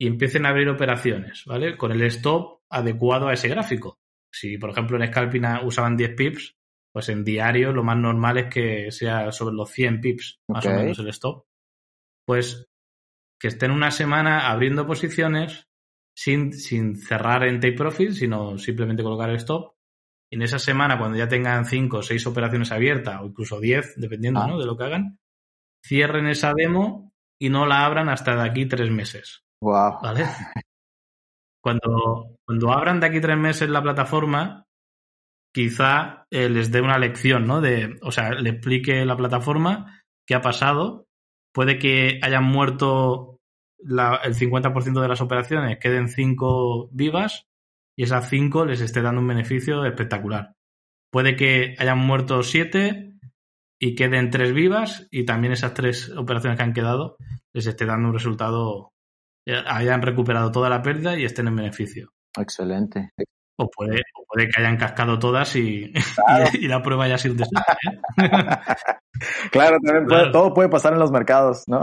[0.00, 1.76] y empiecen a abrir operaciones, ¿vale?
[1.76, 3.98] Con el stop adecuado a ese gráfico.
[4.32, 6.56] Si, por ejemplo, en Scalping usaban 10 pips,
[6.90, 10.70] pues en diario lo más normal es que sea sobre los 100 pips, más o
[10.70, 11.44] menos el stop.
[12.26, 12.66] Pues
[13.38, 15.68] que estén una semana abriendo posiciones
[16.16, 19.74] sin, sin cerrar en take profit, sino simplemente colocar el stop.
[20.30, 24.40] En esa semana, cuando ya tengan 5 o 6 operaciones abiertas, o incluso 10, dependiendo
[24.40, 24.46] Ah.
[24.48, 24.58] ¿no?
[24.58, 25.18] de lo que hagan,
[25.84, 27.10] cierren esa demo
[27.40, 29.42] y no la abran hasta de aquí tres meses.
[29.62, 30.00] Wow.
[30.02, 30.24] ¿Vale?
[31.62, 34.64] Cuando, cuando abran de aquí tres meses la plataforma,
[35.52, 37.60] quizá eh, les dé una lección, ¿no?
[37.60, 41.06] De, o sea, le explique la plataforma qué ha pasado.
[41.52, 43.38] Puede que hayan muerto
[43.80, 47.46] la- el 50% de las operaciones, queden cinco vivas
[47.98, 50.52] y esas cinco les esté dando un beneficio espectacular.
[51.10, 53.14] Puede que hayan muerto siete
[53.80, 57.16] y queden tres vivas y también esas tres operaciones que han quedado
[57.54, 58.90] les esté dando un resultado,
[59.46, 62.10] eh, hayan recuperado toda la pérdida y estén en beneficio.
[62.38, 63.10] Excelente.
[63.60, 66.44] O puede, o puede que hayan cascado todas y, Claro.
[66.54, 67.76] y, y la prueba haya sido un desastre.
[67.90, 67.98] ¿eh?
[69.50, 70.30] Claro, también puede- Claro.
[70.32, 71.80] todo puede pasar en los mercados, ¿no?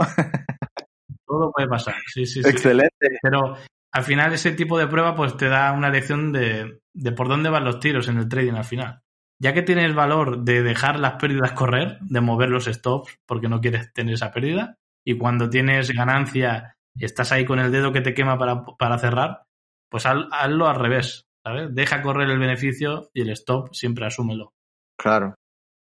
[1.26, 1.94] Todo puede pasar.
[2.06, 2.48] Sí, sí, sí.
[2.48, 3.18] Excelente.
[3.20, 3.56] Pero
[3.92, 7.50] al final ese tipo de prueba pues te da una lección de, de por dónde
[7.50, 9.00] van los tiros en el trading al final.
[9.40, 13.60] Ya que tienes valor de dejar las pérdidas correr, de mover los stops porque no
[13.60, 18.14] quieres tener esa pérdida, y cuando tienes ganancia estás ahí con el dedo que te
[18.14, 19.42] quema para, para cerrar,
[19.90, 21.74] pues haz- hazlo al revés, ¿sabes?
[21.74, 24.52] Deja correr el beneficio y el stop siempre asúmelo.
[24.98, 25.34] Claro.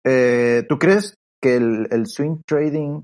[0.05, 3.03] Eh, ¿Tú crees que el, swing trading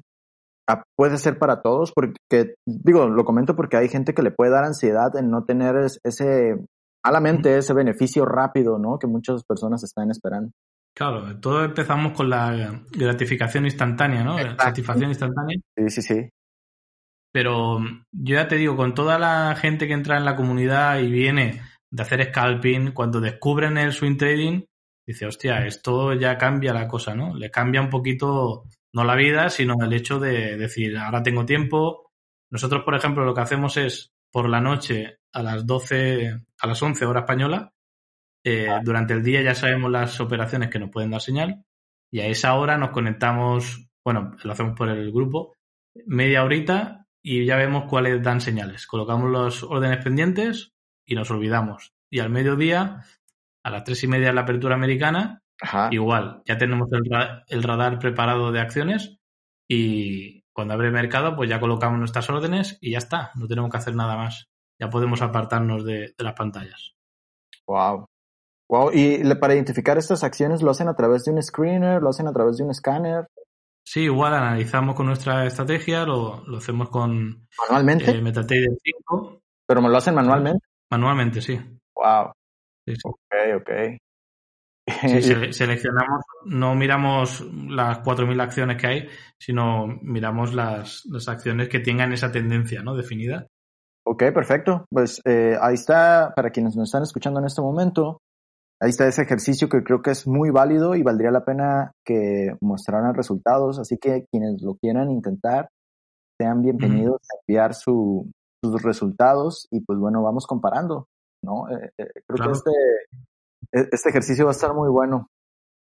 [0.96, 1.92] puede ser para todos?
[1.94, 5.76] Porque, digo, lo comento porque hay gente que le puede dar ansiedad en no tener
[5.76, 6.56] es- ese,
[7.04, 8.98] malamente, ese beneficio rápido, ¿no?
[8.98, 10.50] Que muchas personas están esperando.
[10.96, 14.38] Claro, todos empezamos con la gratificación instantánea, ¿no?
[14.38, 14.64] Exacto.
[14.64, 15.56] Satisfacción instantánea.
[15.76, 16.28] Sí, sí, sí.
[17.32, 17.78] Pero
[18.12, 21.62] yo ya te digo, con toda la gente que entra en la comunidad y viene
[21.92, 24.62] de hacer scalping, cuando descubren el swing trading,
[25.06, 27.34] dice, hostia, esto ya cambia la cosa, ¿no?
[27.36, 32.10] Le cambia un poquito, no la vida, sino el hecho de decir, ahora tengo tiempo.
[32.50, 36.82] Nosotros, por ejemplo, lo que hacemos es por la noche a las 12, a las
[36.82, 37.72] 11 hora española,
[38.44, 41.64] eh, durante el día ya sabemos las operaciones que nos pueden dar señal
[42.10, 45.54] y a esa hora nos conectamos, bueno, lo hacemos por el grupo,
[46.06, 48.86] media horita y ya vemos cuáles dan señales.
[48.86, 50.72] Colocamos los órdenes pendientes
[51.06, 51.92] y nos olvidamos.
[52.10, 53.04] Y al mediodía,
[53.62, 55.88] a las tres y media en la apertura americana, Ajá.
[55.92, 59.18] igual, ya tenemos el, ra- el radar preparado de acciones
[59.68, 63.70] y cuando abre el mercado, pues ya colocamos nuestras órdenes y ya está, no tenemos
[63.70, 64.46] que hacer nada más.
[64.78, 66.92] Ya podemos apartarnos de, de las pantallas.
[67.66, 68.06] Wow.
[68.68, 68.90] Wow.
[68.94, 72.32] Y para identificar estas acciones lo hacen a través de un screener, lo hacen a
[72.32, 73.26] través de un escáner,
[73.82, 79.80] Sí, igual analizamos con nuestra estrategia, lo, lo hacemos con manualmente, eh, MetaTrader 5, pero
[79.82, 80.64] me lo hacen manualmente.
[80.90, 81.58] manualmente, sí.
[81.96, 82.30] Wow.
[82.86, 83.00] Sí, sí.
[83.04, 83.70] Ok, ok.
[85.02, 91.68] Sí, sele- seleccionamos, no miramos las 4.000 acciones que hay, sino miramos las, las acciones
[91.68, 92.94] que tengan esa tendencia ¿no?
[92.96, 93.46] definida.
[94.06, 94.86] Ok, perfecto.
[94.90, 98.18] Pues eh, ahí está, para quienes nos están escuchando en este momento,
[98.80, 102.54] ahí está ese ejercicio que creo que es muy válido y valdría la pena que
[102.60, 103.78] mostraran resultados.
[103.78, 105.68] Así que quienes lo quieran intentar,
[106.40, 108.30] sean bienvenidos a enviar su-
[108.64, 111.06] sus resultados y pues bueno, vamos comparando,
[111.42, 111.68] ¿no?
[111.70, 112.52] Eh, eh, creo Claro.
[112.52, 112.70] que este,
[113.72, 115.28] este ejercicio va a estar muy bueno.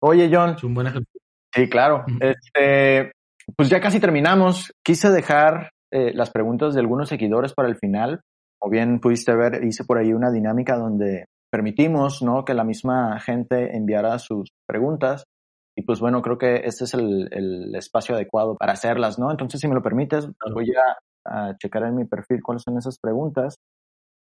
[0.02, 1.22] Oye, John, Es un buen ejercicio.
[1.54, 2.04] Sí, claro.
[2.20, 3.12] Este,
[3.56, 4.72] pues ya casi terminamos.
[4.84, 8.22] Quise dejar eh, las preguntas de algunos seguidores para el final.
[8.62, 12.44] O bien pudiste ver, hice por ahí una dinámica donde permitimos, ¿no?
[12.44, 15.24] Que la misma gente enviara sus preguntas.
[15.78, 19.30] Y pues bueno, creo que este es el, el espacio adecuado para hacerlas, ¿no?
[19.32, 22.98] Entonces, si me lo permites, voy a, a checar en mi perfil cuáles son esas
[23.00, 23.58] preguntas.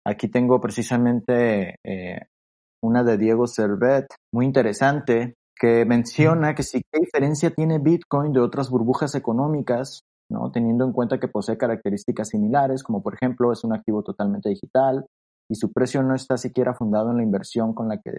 [0.06, 2.20] Aquí tengo precisamente eh,
[2.84, 8.42] una de Diego Servet, muy interesante, que menciona que sí, qué diferencia tiene Bitcoin de
[8.42, 10.52] otras burbujas económicas, ¿no?
[10.52, 15.06] Teniendo en cuenta que posee características similares, como por ejemplo es un activo totalmente digital
[15.50, 18.12] y su precio no está siquiera fundado en la inversión con la que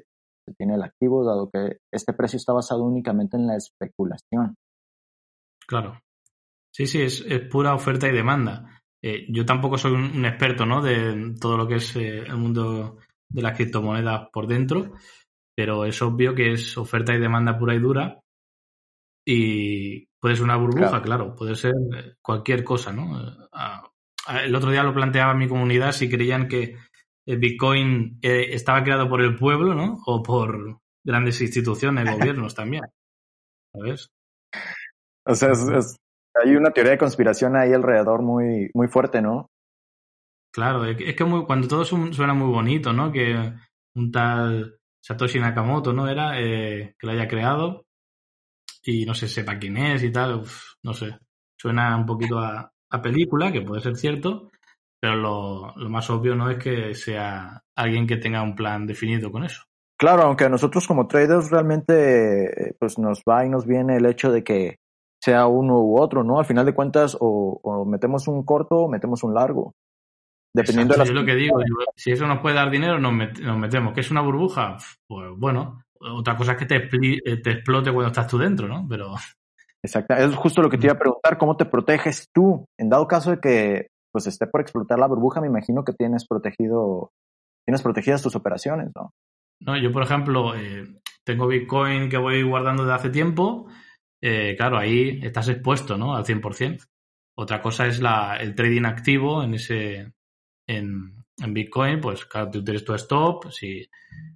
[0.46, 4.54] se tiene el activo, dado que este precio está basado únicamente en la especulación.
[5.66, 6.00] Claro.
[6.72, 8.80] Sí, sí, es, pura oferta y demanda.
[9.02, 10.80] Eh, yo tampoco soy un, un, experto ¿no?
[10.82, 12.98] de todo lo que es eh, el mundo
[13.28, 14.92] de las criptomonedas por dentro,
[15.54, 18.20] pero es obvio que es oferta y demanda pura y dura.
[19.26, 21.74] Y puede ser una burbuja, claro, claro puede ser
[22.22, 23.20] cualquier cosa, ¿no?
[24.42, 26.76] El otro día lo planteaba mi comunidad si creían que
[27.26, 29.98] Bitcoin eh, estaba creado por el pueblo, ¿no?
[30.06, 32.84] O por grandes instituciones, gobiernos también.
[33.72, 34.08] ¿Sabes?
[35.24, 35.96] O sea, es, es,
[36.34, 39.48] hay una teoría de conspiración ahí alrededor muy, muy fuerte, ¿no?
[40.56, 43.12] Claro, es que muy, cuando todo suena muy bonito, ¿no?
[43.12, 43.52] Que
[43.94, 46.08] un tal Satoshi Nakamoto, ¿no?
[46.08, 47.84] Era eh, que lo haya creado
[48.82, 50.44] y no se sepa quién es y tal,
[50.82, 51.18] no sé.
[51.58, 54.50] Suena un poquito a, a, película, que puede ser cierto,
[54.98, 59.30] pero lo, lo más obvio no es que sea alguien que tenga un plan definido
[59.30, 59.62] con eso.
[59.98, 64.32] Claro, aunque a nosotros como traders realmente pues nos va y nos viene el hecho
[64.32, 64.78] de que
[65.20, 66.38] sea uno u otro, ¿no?
[66.38, 69.74] Al final de cuentas, o, o metemos un corto o metemos un largo.
[70.56, 71.22] Dependiendo Exacto, de las...
[71.22, 71.58] Lo que digo,
[71.94, 73.92] si eso nos puede dar dinero, nos, met nos metemos.
[73.92, 74.78] ¿Que es una burbuja?
[75.06, 78.86] Pues bueno, otra cosa es que te, te explote cuando estás tú dentro, ¿no?
[78.88, 79.14] Pero...
[79.82, 82.64] Exacto, es justo lo que te iba a preguntar, ¿cómo te proteges tú?
[82.78, 86.26] En dado caso de que pues esté por explotar la burbuja, me imagino que tienes
[86.26, 87.12] protegido,
[87.66, 89.12] tienes protegidas tus operaciones, ¿no?
[89.60, 90.86] No, yo por ejemplo, eh,
[91.22, 93.66] tengo Bitcoin que voy guardando desde hace tiempo,
[94.22, 96.16] eh, claro, ahí estás expuesto, ¿no?
[96.16, 96.82] Al 100%.
[97.38, 100.12] Otra cosa es la, el trading activo en ese,
[100.66, 103.88] en, en Bitcoin, pues claro, tú tienes tu stop, si,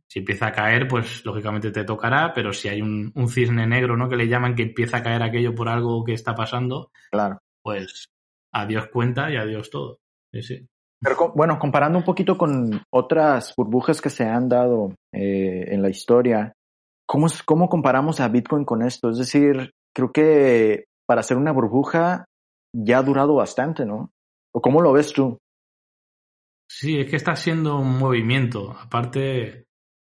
[0.07, 3.97] si empieza a caer, pues lógicamente te tocará, pero si hay un, un, cisne negro,
[3.97, 4.09] ¿no?
[4.09, 7.39] Que le llaman que empieza a caer aquello por algo que está pasando, claro.
[7.63, 8.11] pues
[8.53, 9.99] adiós cuenta y adiós todo.
[10.33, 10.67] Sí, sí.
[11.03, 15.89] Pero bueno, comparando un poquito con otras burbujas que se han dado eh, en la
[15.89, 16.53] historia,
[17.07, 19.09] ¿cómo, ¿cómo comparamos a Bitcoin con esto?
[19.09, 22.27] Es decir, creo que para hacer una burbuja
[22.73, 24.11] ya ha durado bastante, ¿no?
[24.55, 25.39] ¿O cómo lo ves tú?
[26.73, 28.71] Sí, es que está siendo un movimiento.
[28.81, 29.67] Aparte,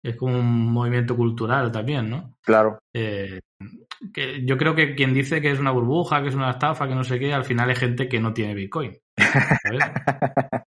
[0.03, 2.34] es como un movimiento cultural también, ¿no?
[2.41, 2.80] Claro.
[2.95, 3.39] Eh,
[4.12, 6.95] que yo creo que quien dice que es una burbuja, que es una estafa, que
[6.95, 8.97] no sé qué, al final es gente que no tiene Bitcoin.
[9.16, 9.84] ¿sabes?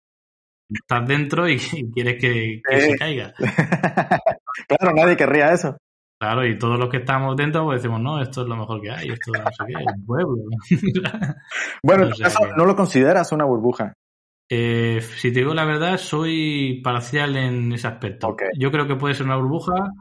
[0.74, 1.60] Estás dentro y,
[1.94, 3.32] quieres que, que se caiga.
[4.68, 5.78] claro, nadie querría eso.
[6.20, 8.90] Claro, y todos los que estamos dentro pues decimos, no, esto es lo mejor que
[8.90, 10.42] hay, esto no sé qué, el pueblo.
[11.84, 12.56] bueno, o sea, que...
[12.58, 13.94] ¿no lo consideras una burbuja?
[14.50, 18.30] Eh, si te digo la verdad, soy parcial en ese aspecto.
[18.30, 18.50] Okay.
[18.58, 19.91] Yo creo que puede ser una burbuja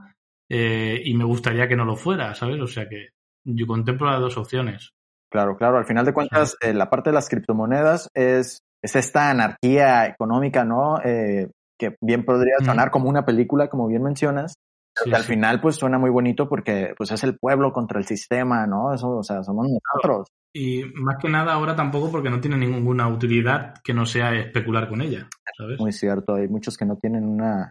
[0.48, 2.60] eh, y me gustaría que no lo fuera, ¿sabes?
[2.60, 3.08] O sea que
[3.44, 4.90] yo contemplo las dos opciones.
[5.30, 5.78] Claro, claro.
[5.78, 6.68] Al final de cuentas, sí.
[6.68, 11.00] eh, la parte de las criptomonedas es, es esta anarquía económica, ¿no?
[11.04, 12.90] Eh, que bien podría sonar mm.
[12.90, 14.54] como una película, como bien mencionas.
[15.02, 15.32] Sí, al sí.
[15.32, 18.94] final, pues suena muy bonito porque pues es el pueblo contra el sistema, ¿no?
[18.94, 20.28] Eso, o sea, somos nosotros.
[20.52, 24.88] Y más que nada ahora tampoco porque no tiene ninguna utilidad que no sea especular
[24.88, 25.28] con ella,
[25.58, 25.80] ¿sabes?
[25.80, 27.70] Muy cierto, hay muchos que no tienen una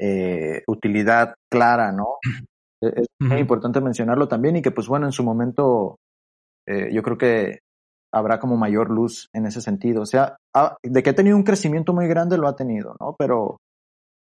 [0.00, 2.16] eh, utilidad clara, ¿no?
[2.80, 3.40] es muy uh -huh.
[3.40, 5.96] importante mencionarlo también y que pues bueno, en su momento
[6.66, 7.58] eh, yo creo que
[8.14, 10.02] habrá como mayor luz en ese sentido.
[10.02, 10.36] O sea,
[10.82, 13.16] de que ha tenido un crecimiento muy grande lo ha tenido, ¿no?
[13.18, 13.58] Pero,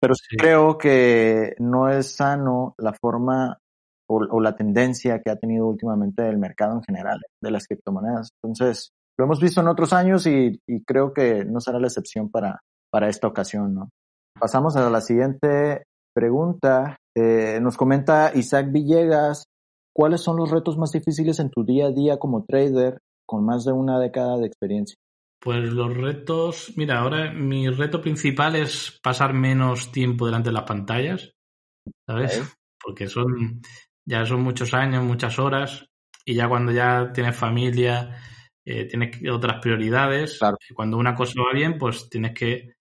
[0.02, 0.36] pero sí.
[0.36, 3.56] creo que no es sano la forma
[4.08, 8.30] o, o, la tendencia que ha tenido últimamente el mercado en general de las criptomonedas.
[8.42, 12.30] Entonces, lo hemos visto en otros años y, y creo que no será la excepción
[12.30, 13.90] para, para esta ocasión, ¿no?
[14.38, 16.96] Pasamos a la siguiente pregunta.
[17.16, 19.44] Eh, nos comenta Isaac Villegas,
[19.94, 23.64] ¿cuáles son los retos más difíciles en tu día a día como trader con más
[23.64, 24.96] de una década de experiencia?
[25.42, 30.62] Pues los retos, mira, ahora mi reto principal es pasar menos tiempo delante de las
[30.62, 31.34] pantallas,
[32.06, 32.40] ¿sabes?
[32.80, 33.60] Porque son,
[34.06, 35.84] ya son muchos años, muchas horas,
[36.24, 38.22] y ya cuando ya tienes familia,
[38.64, 40.58] eh, tienes otras prioridades, claro.
[40.76, 42.74] cuando una cosa va bien, pues tienes que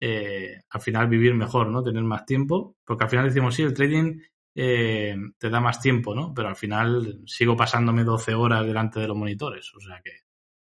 [0.00, 1.84] eh, al final vivir mejor, ¿no?
[1.84, 4.20] Tener más tiempo, porque al final decimos, sí, el trading
[4.56, 6.34] eh, te da más tiempo, ¿no?
[6.34, 10.27] Pero al final sigo pasándome 12 horas delante de los monitores, o sea que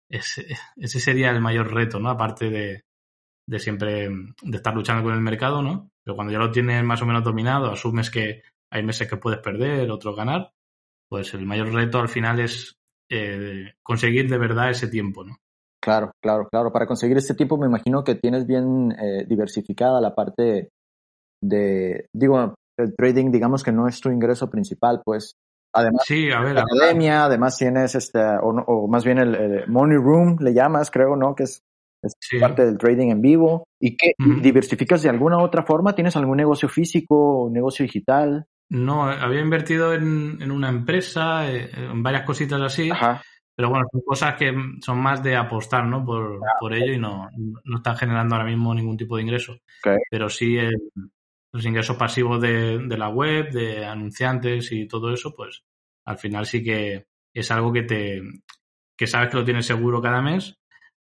[0.09, 2.09] ese, ese sería el mayor reto, ¿no?
[2.09, 2.83] Aparte de,
[3.47, 5.89] de siempre de estar luchando con el mercado, ¿no?
[6.03, 8.41] Pero cuando ya lo tienes más o menos dominado, asumes que
[8.71, 10.51] hay meses que puedes perder, otros ganar,
[11.09, 12.75] pues el mayor reto al final es
[13.09, 15.37] eh, conseguir de verdad ese tiempo, ¿no?
[15.81, 16.71] Claro, claro, claro.
[16.71, 20.69] Para conseguir este tiempo me imagino que tienes bien eh, diversificada la parte
[21.41, 25.35] de, digo, el trading, digamos que no es tu ingreso principal, pues.
[25.73, 29.67] Además, sí, a ver, la academia, además tienes este, o, o más bien el, el,
[29.67, 31.35] money room, le llamas, creo, ¿no?
[31.35, 31.61] Que es,
[32.01, 32.39] es sí.
[32.39, 33.65] parte del trading en vivo.
[33.79, 34.41] ¿Y que uh -huh.
[34.41, 35.93] diversificas de alguna otra forma?
[35.93, 38.45] ¿Tienes algún negocio físico, negocio digital?
[38.69, 43.21] No, había invertido en, en una empresa, eh, en varias cositas así, Ajá.
[43.55, 46.05] pero bueno, son cosas que son más de apostar, ¿no?
[46.05, 47.29] Por, por ello y no,
[47.63, 49.57] no están generando ahora mismo ningún tipo de ingreso.
[50.11, 50.81] Pero sí el-
[51.51, 55.63] los ingresos pasivos de, de la web, de anunciantes y todo eso, pues
[56.05, 58.21] al final sí que es algo que te
[58.97, 60.55] que sabes que lo tienes seguro cada mes,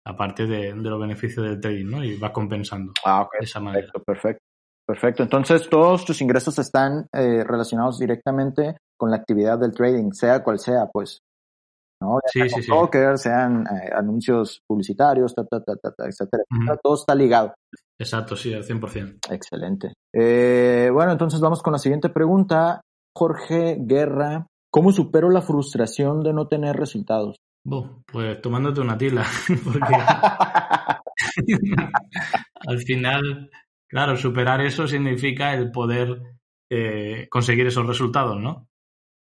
[0.04, 2.02] aparte de, de los beneficios del trading, ¿no?
[2.02, 3.86] Y vas compensando Ah, de esa manera.
[3.92, 4.44] Perfecto, perfecto.
[4.84, 5.22] Perfecto.
[5.22, 10.58] Entonces, todos tus ingresos están eh, relacionados directamente con la actividad del trading, sea cual
[10.58, 11.20] sea, pues.
[12.02, 12.18] ¿No?
[12.34, 12.68] Ya Sí, sí,
[13.16, 16.62] sean eh, anuncios publicitarios, ta, ta, ta, ta, etcétera, Ujú.
[16.62, 16.80] etcétera.
[16.82, 17.54] Todo está ligado.
[17.98, 19.18] Exacto, sí, al 100%.
[19.30, 19.92] Excelente.
[20.12, 22.80] Eh, bueno, entonces vamos con la siguiente pregunta.
[23.16, 27.36] Jorge Guerra, ¿cómo supero la frustración de no tener resultados?
[27.64, 29.24] Buh, pues tomándote una tila,
[29.64, 29.94] porque
[32.66, 33.50] al final,
[33.88, 36.20] claro, superar eso significa el poder
[36.70, 38.66] eh, conseguir esos resultados, ¿no?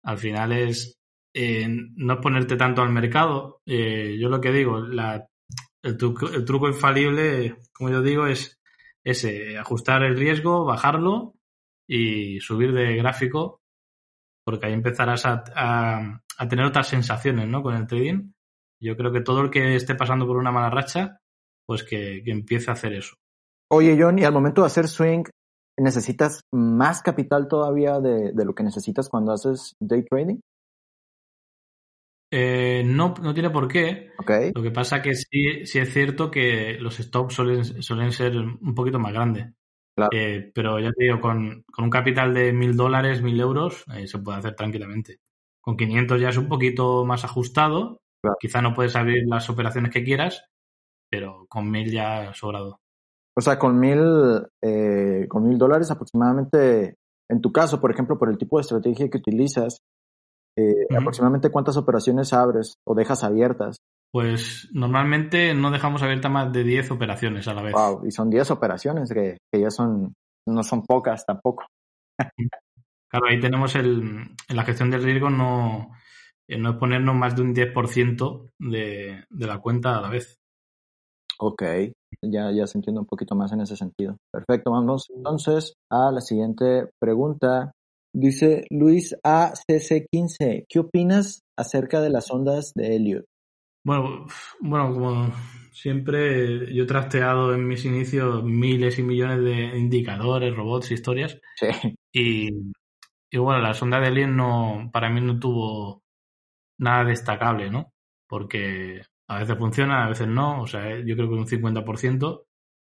[0.05, 0.97] Al final es
[1.37, 3.61] no ponerte tanto al mercado.
[3.67, 5.27] Eh, yo lo que digo, la-
[5.83, 8.59] el, truco, el truco infalible, como yo digo, es
[9.05, 11.35] ese, ajustar el riesgo, bajarlo
[11.89, 13.61] y subir de gráfico,
[14.47, 17.63] porque ahí empezarás a, a- a tener otras sensaciones, ¿no?
[17.63, 18.33] Con el trading.
[18.81, 21.19] Yo creo que todo el que esté pasando por una mala racha,
[21.67, 23.15] pues que, que empiece a hacer eso.
[23.71, 25.25] Oye, John, y al momento de hacer swing,
[25.79, 30.39] ¿necesitas más capital todavía de, de lo que necesitas cuando haces day trading?
[32.37, 34.11] Eh, no, no tiene por qué.
[34.53, 38.75] Lo que pasa que sí, sí es cierto que los stops suelen, suelen ser un
[38.75, 39.55] poquito más grandes.
[39.97, 40.11] Claro.
[40.13, 44.09] Eh, pero ya te digo, con, con un capital de mil dólares, mil euros, eh,
[44.09, 45.21] se puede hacer tranquilamente.
[45.61, 48.01] Con 500 ya es un poquito más ajustado.
[48.21, 48.37] Claro.
[48.41, 50.45] Quizá no puedes abrir las operaciones que quieras,
[51.09, 52.81] pero con mil ya sobrado.
[53.37, 56.97] O sea, con mil, eh, con mil dólares aproximadamente,
[57.29, 59.85] en tu caso, por ejemplo, por el tipo de estrategia que utilizas,
[60.57, 63.77] eh, aproximadamente cuántas operaciones abres o dejas abiertas.
[64.13, 67.73] Pues normalmente no dejamos abiertas más de 10 operaciones a la vez.
[67.73, 70.15] Wow, y son 10 operaciones que, que ya son,
[70.47, 71.65] no son pocas tampoco.
[73.11, 74.03] Claro, ahí tenemos el,
[74.49, 75.93] en la gestión del riesgo no,
[76.49, 80.37] eh, no es ponernos más de un 10% de, de la cuenta a la vez.
[81.39, 81.63] Ok,
[82.23, 84.17] ya, ya se entiende un poquito más en ese sentido.
[84.33, 87.73] Perfecto, vamos entonces a la siguiente pregunta.
[88.15, 93.25] Dice Luis ACC15, ¿qué opinas acerca de las ondas de Elliot?
[93.85, 94.27] Bueno,
[94.61, 95.35] bueno, como
[95.73, 101.67] siempre, yo he trasteado en mis inicios miles y millones de indicadores, robots, historias, Sí,
[102.13, 102.51] y,
[103.33, 106.05] y bueno, la sonda de Alien no, para mí no tuvo
[106.79, 107.93] nada destacable, ¿no?
[108.29, 112.47] Porque a veces funciona, a veces no, o sea, yo creo que un 50%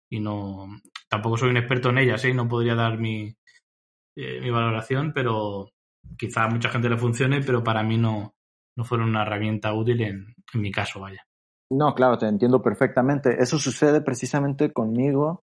[0.09, 0.69] y no,
[1.09, 2.31] tampoco soy un experto en ellas, ¿eh?
[2.31, 3.37] Y no podría dar mi,
[4.17, 5.71] eh, mi valoración, pero
[6.19, 8.33] quizá a mucha gente le funcione, pero para mí no,
[8.77, 11.23] no fueron una herramienta útil en, en mi caso, vaya.
[11.71, 13.43] no, claro, te entiendo perfectamente.
[13.43, 15.41] Eso sucede precisamente conmigo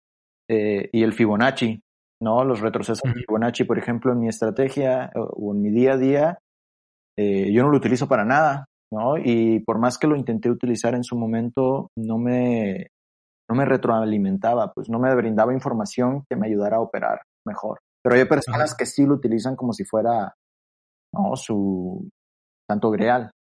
[0.49, 1.81] eh, y el Fibonacci,
[2.23, 2.45] ¿no?
[2.45, 3.21] Los retrocesos de.
[3.27, 6.39] Fibonacci, por ejemplo, en mi estrategia o, o en mi día a día,
[7.19, 9.19] eh, yo no lo utilizo para nada, ¿no?
[9.19, 12.89] Y por más que lo intenté utilizar en su momento, no me,
[13.51, 17.81] no me retroalimentaba, pues no me brindaba información que me ayudara a operar mejor.
[18.07, 18.77] Pero hay personas Ajá.
[18.79, 20.33] que sí lo utilizan como si fuera,
[21.13, 21.35] ¿no?
[21.35, 22.09] Su
[22.71, 23.33] santo grial.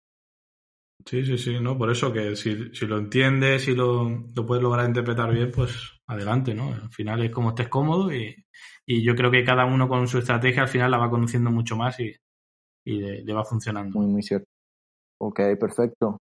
[1.05, 1.77] Sí, sí, sí, ¿no?
[1.77, 6.01] Por eso que si, si lo entiendes y lo, lo puedes lograr interpretar bien, pues
[6.07, 6.73] adelante, ¿no?
[6.73, 8.35] Al final es como estés cómodo y,
[8.87, 11.77] y yo creo que cada uno con su estrategia al final la va conociendo mucho
[11.77, 12.17] más y,
[12.87, 13.99] y le, le va funcionando.
[13.99, 14.47] Muy, muy cierto.
[15.21, 16.17] Ok, perfecto.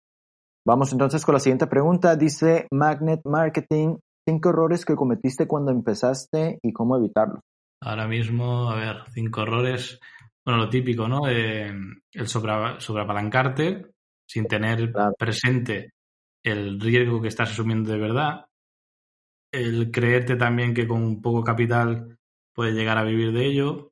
[0.67, 2.17] Vamos entonces con la siguiente pregunta.
[2.17, 7.41] Dice Magnet Marketing, cinco errores que cometiste cuando empezaste y cómo evitarlos.
[7.85, 9.99] Ahora mismo, a ver, cinco errores.
[10.45, 11.29] Bueno, lo típico, ¿no?
[11.29, 11.73] Eh,
[12.13, 13.87] el sobra, sobreapalancarte
[14.27, 15.15] sin tener Claro.
[15.19, 15.91] presente
[16.45, 18.47] el riesgo que estás asumiendo de verdad.
[19.53, 22.17] El creerte también que con poco capital
[22.55, 23.91] puedes llegar a vivir de ello.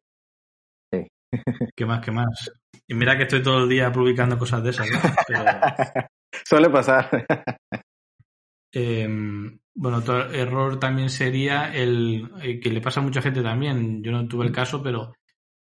[0.92, 1.06] Sí.
[1.76, 2.50] ¿Qué más, qué más?
[2.86, 4.98] Y mira que estoy todo el día publicando cosas de esas, ¿no?
[5.26, 5.44] Pero,
[6.44, 7.26] Suele pasar.
[8.72, 14.02] eh, bueno, otro error también sería el eh, que le pasa a mucha gente también.
[14.02, 15.14] Yo no tuve el caso, pero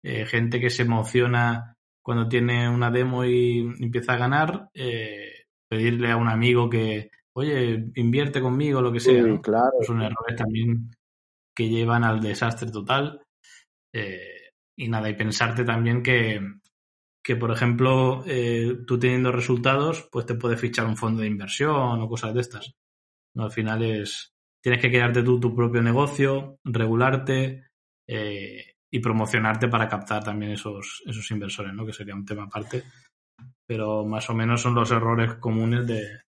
[0.02, 6.10] eh, gente que se emociona cuando tiene una demo y empieza a ganar, eh, pedirle
[6.10, 9.22] a un amigo que, oye, invierte conmigo, lo que sea.
[9.22, 9.42] Sí, ¿no?
[9.42, 9.72] claro.
[9.82, 10.90] Son errores también
[11.54, 13.20] que llevan al desastre total.
[13.92, 16.40] Eh, y nada, y pensarte también que,
[17.22, 22.00] que por ejemplo, eh, tú teniendo resultados, pues te puedes fichar un fondo de inversión
[22.00, 22.74] o cosas de estas.
[23.38, 23.44] ¿No?
[23.44, 24.32] Al final es,
[24.62, 27.68] tienes que crearte tú tu propio negocio, regularte,
[28.06, 31.84] eh, y promocionarte para captar también esos, esos inversores, ¿no?
[31.84, 32.84] Que sería un tema aparte.
[33.66, 36.22] Pero más o menos son los errores comunes de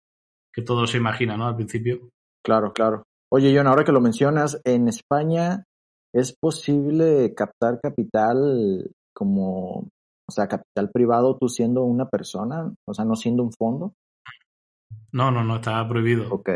[0.52, 1.46] que todo se imagina, ¿no?
[1.46, 2.10] Al principio.
[2.44, 3.04] Claro, claro.
[3.30, 5.64] Oye, John, ahora que lo mencionas, en España
[6.12, 9.88] es posible captar capital como,
[10.28, 13.92] o sea, capital privado tú siendo una persona, o sea, no siendo un fondo.
[15.12, 16.32] No, no, no, está prohibido.
[16.32, 16.50] Ok,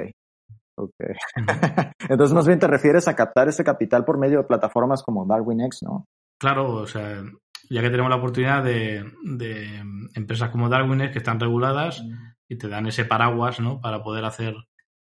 [0.79, 0.95] ok.
[2.09, 5.83] Entonces, más bien te refieres a captar ese capital por medio de plataformas como DarwinX,
[5.83, 6.07] ¿no?
[6.41, 7.23] Claro, o sea,
[7.71, 9.83] ya que tenemos la oportunidad de, de
[10.15, 12.03] empresas como DarwinX que están reguladas
[12.49, 13.81] y te dan ese paraguas, ¿no?
[13.81, 14.55] Para poder hacer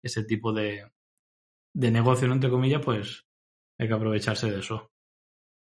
[0.03, 0.85] ese tipo de,
[1.75, 2.35] de negocio, ¿no?
[2.35, 3.25] entre comillas, pues
[3.79, 4.89] hay que aprovecharse de eso.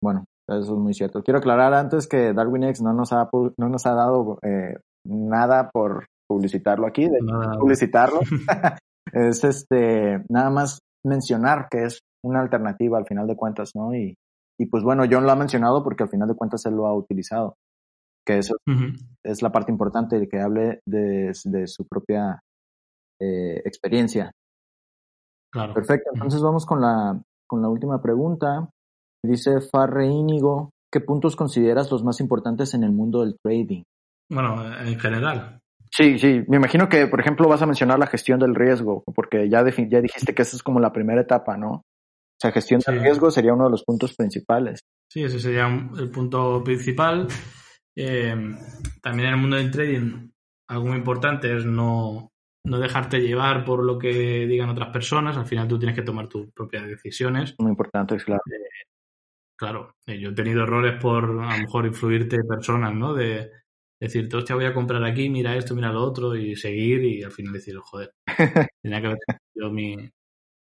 [0.02, 1.22] Bueno, eso es muy cierto.
[1.22, 6.06] Quiero aclarar antes que DarwinX no nos ha, no nos ha dado eh, nada por
[6.28, 7.58] publicitarlo aquí, de Nada.
[7.58, 8.20] publicitarlo.
[9.12, 13.94] es este, nada más mencionar que es una alternativa al final de cuentas, ¿no?
[13.94, 14.14] Y,
[14.58, 16.94] y pues bueno, John lo ha mencionado porque al final de cuentas él lo ha
[16.94, 17.54] utilizado.
[18.26, 18.56] Que eso
[19.24, 22.40] es la parte importante de que hable de, de su propia
[23.20, 24.32] eh, experiencia.
[25.52, 25.74] Claro.
[25.74, 28.68] Perfecto, entonces vamos con la, con la última pregunta.
[29.24, 33.84] Dice Farre Íñigo, ¿qué puntos consideras los más importantes en el mundo del trading?
[34.28, 35.60] Bueno, en general.
[35.90, 39.48] Sí, sí, me imagino que, por ejemplo, vas a mencionar la gestión del riesgo, porque
[39.48, 41.70] ya, ya dijiste que esa es como la primera etapa, ¿no?
[41.70, 44.80] O sea, gestión del riesgo sería uno de los puntos principales.
[45.10, 47.28] Sí, ese sería el punto principal.
[47.96, 48.34] Eh,
[49.00, 50.28] también en el mundo del trading,
[50.68, 52.30] algo muy importante es no,
[52.66, 55.36] no dejarte llevar por lo que digan otras personas.
[55.38, 57.54] Al final tú tienes que tomar tus propias decisiones.
[57.58, 58.42] Muy importante, es claro.
[59.58, 63.14] Claro, eh, yo he tenido errores por a lo mejor influirte personas, ¿no?
[63.14, 63.50] De
[64.00, 67.32] decirte, hostia, voy a comprar aquí, mira esto, mira lo otro, y seguir y al
[67.32, 68.12] final decir, joder,
[68.82, 69.18] tenía que haber
[69.54, 69.96] sido mi,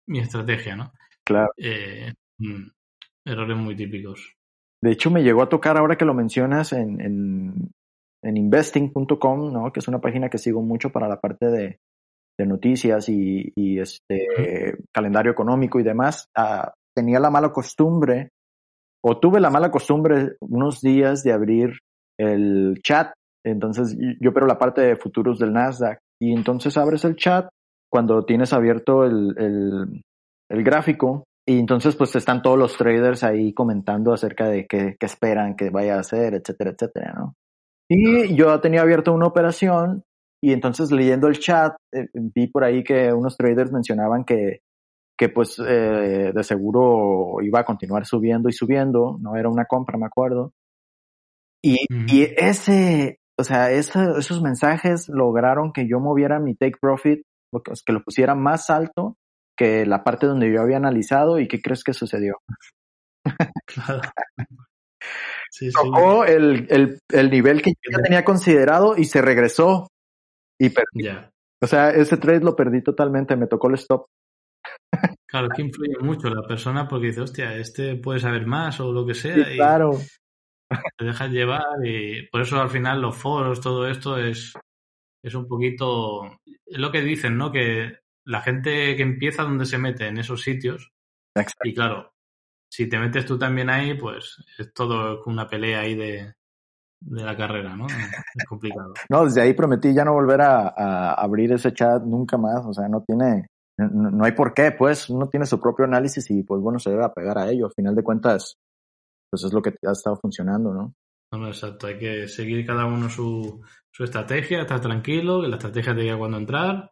[0.07, 0.91] mi estrategia, ¿no?
[1.25, 1.51] Claro.
[1.57, 2.67] Eh, mm,
[3.25, 4.34] errores muy típicos.
[4.82, 7.71] De hecho, me llegó a tocar ahora que lo mencionas en, en,
[8.23, 9.73] en investing.com, ¿no?
[9.73, 11.80] Que es una página que sigo mucho para la parte de,
[12.38, 16.30] de noticias y, y este calendario económico y demás.
[16.36, 18.30] Ah, tenía la mala costumbre,
[19.03, 21.80] o tuve la mala costumbre unos días de abrir
[22.18, 23.13] el chat.
[23.45, 25.99] Entonces, yo opero la parte de futuros del Nasdaq.
[26.20, 27.47] Y entonces abres el chat
[27.89, 30.01] cuando tienes abierto el, el,
[30.49, 35.05] el gráfico y entonces pues están todos los traders ahí comentando acerca de qué, qué
[35.05, 37.36] esperan que vaya a hacer, etcétera, etcétera, ¿no?
[37.89, 40.03] Y yo tenía abierto una operación
[40.43, 44.59] y entonces leyendo el chat eh, vi por ahí que unos traders mencionaban que,
[45.18, 49.97] que pues eh, de seguro iba a continuar subiendo y subiendo, no era una compra,
[49.97, 50.51] me acuerdo.
[51.64, 51.86] Y,
[52.38, 57.22] ese, o sea, esa- esos mensajes lograron que yo moviera mi take profit,
[57.86, 59.16] que, lo pusiera más alto
[59.58, 62.38] que la parte donde yo había analizado y qué crees que sucedió.
[63.66, 64.01] Claro.
[65.51, 65.74] Sí, sí.
[65.74, 69.88] Tocó el, el, el nivel que yo ya tenía considerado y se regresó.
[70.60, 71.03] Y perdí.
[71.03, 71.30] Ya.
[71.62, 74.05] O sea, ese trade lo perdí totalmente, me tocó el stop.
[75.28, 79.05] Claro, que influye mucho la persona porque dice, hostia, este puede saber más o lo
[79.05, 79.36] que sea.
[79.36, 79.91] Sí, y claro.
[80.97, 84.53] Te dejas llevar y por eso al final los foros, todo esto es,
[85.24, 86.24] es un poquito,
[86.65, 87.51] es lo que dicen, ¿no?
[87.51, 90.91] Que la gente que empieza donde se mete en esos sitios
[91.36, 91.68] Exacto.
[91.68, 92.11] y claro,
[92.70, 96.34] si te metes tú también ahí, pues es todo una pelea ahí de,
[96.99, 97.88] de la carrera, ¿no?
[97.88, 98.93] Es complicado.
[99.09, 102.65] No, desde ahí prometí ya no volver a, a abrir ese chat nunca más.
[102.65, 103.47] O sea, no tiene,
[103.78, 106.89] no, no hay por qué, pues uno tiene su propio análisis y pues bueno, se
[106.89, 107.68] debe apegar a ello.
[107.68, 108.57] Al final de cuentas,
[109.30, 110.93] pues es lo que ha estado funcionando, ¿no?
[111.32, 113.61] No, no, exacto, hay que seguir cada uno su,
[113.91, 116.89] su estrategia, estar tranquilo, que la estrategia te diga cuándo entrar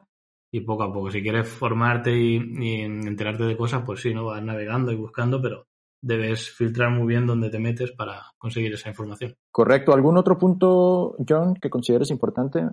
[0.52, 1.10] y poco a poco.
[1.10, 4.26] Si quieres formarte y, y enterarte de cosas, pues sí, ¿no?
[4.26, 5.68] Vas navegando y buscando, pero
[6.02, 9.36] debes filtrar muy bien dónde te metes para conseguir esa información.
[9.52, 9.94] Correcto.
[9.94, 12.70] ¿Algún otro punto, John, que consideres importante?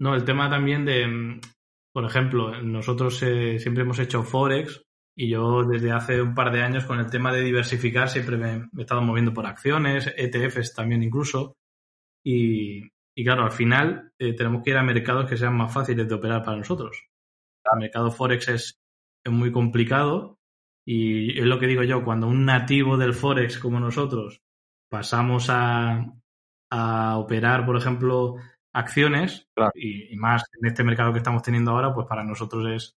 [0.00, 1.40] No, el tema también de, mm,
[1.92, 4.82] por ejemplo, nosotros eh, siempre hemos hecho Forex
[5.16, 8.58] y yo desde hace un par de años con el tema de diversificar siempre me,
[8.72, 11.56] me he estado moviendo por acciones, ETFs también incluso.
[12.24, 16.08] Y, y claro, al final eh, tenemos que ir a mercados que sean más fáciles
[16.08, 17.04] de operar para nosotros.
[17.72, 18.80] El mercado Forex es,
[19.24, 20.38] es muy complicado
[20.84, 24.40] y es lo que digo yo, cuando un nativo del Forex como nosotros
[24.90, 26.12] pasamos a,
[26.70, 28.36] a operar, por ejemplo,
[28.72, 29.72] acciones Claro.
[29.74, 32.96] y, y más en este mercado que estamos teniendo ahora, pues para nosotros es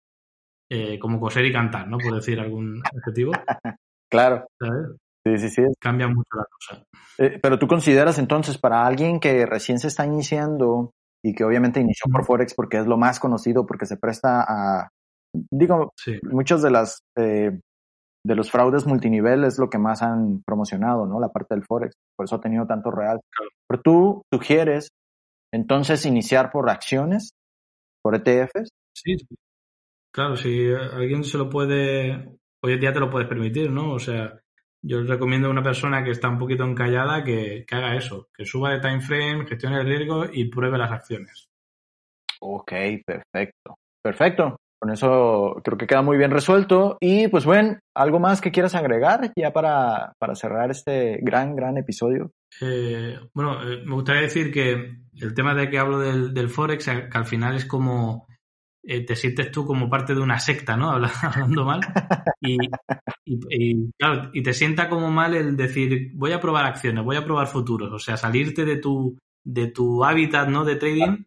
[0.71, 1.99] eh, como coser y cantar, ¿no?
[1.99, 3.33] Por decir algún adjetivo,
[4.11, 4.47] Claro.
[4.61, 4.97] ¿sabes?
[5.27, 5.63] Sí, sí, sí.
[5.81, 6.85] Cambia mucho la cosa.
[7.19, 10.93] Eh, pero tú consideras entonces para alguien que recién se está iniciando
[11.25, 12.25] y que obviamente inició por.
[12.25, 14.89] Forex porque es lo más conocido, porque se presta a,
[15.51, 17.59] digo, Sí, muchas de las eh,
[18.27, 21.21] de los fraudes multinivel es lo que más han promocionado, ¿no?
[21.21, 21.95] La parte del Forex.
[22.17, 23.21] Por eso ha tenido tanto real.
[23.69, 24.89] Pero tú sugieres
[25.53, 27.33] entonces iniciar por acciones,
[28.03, 28.71] por ETFs.
[28.95, 29.17] Sí,
[30.15, 33.93] claro, si alguien se lo puede, hoy en día te lo puedes permitir, ¿no?
[33.93, 34.41] O sea,
[34.81, 38.47] yo recomiendo a una persona que está un poquito encallada que, que haga eso, que
[38.47, 41.49] suba de time frame, gestione el riesgo y pruebe las acciones.
[42.41, 42.73] Ok,
[43.05, 43.75] perfecto.
[44.03, 44.57] Perfecto.
[44.79, 46.97] Con eso creo que queda muy bien resuelto.
[47.01, 51.77] Y pues bueno, ¿algo más que quieras agregar ya para, para cerrar este gran, gran
[51.79, 52.31] episodio?
[52.61, 56.87] Eh, bueno, eh, me gustaría decir que el tema de que hablo del, del Forex,
[56.89, 58.29] eh, que al final es como
[58.87, 60.91] eh, te sientes tú como parte de una secta, ¿no?
[61.23, 61.81] Hablando mal.
[62.41, 62.57] Y,
[63.25, 67.17] y, y, claro, y te sienta como mal el decir, voy a probar acciones, voy
[67.17, 70.65] a probar futuros, o sea, salirte de tu, de tu hábitat, ¿no?
[70.65, 71.25] De trading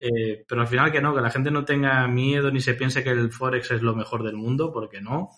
[0.00, 3.04] eh, pero al final que no, que la gente no tenga miedo ni se piense
[3.04, 5.30] que el Forex es lo mejor del mundo, porque no.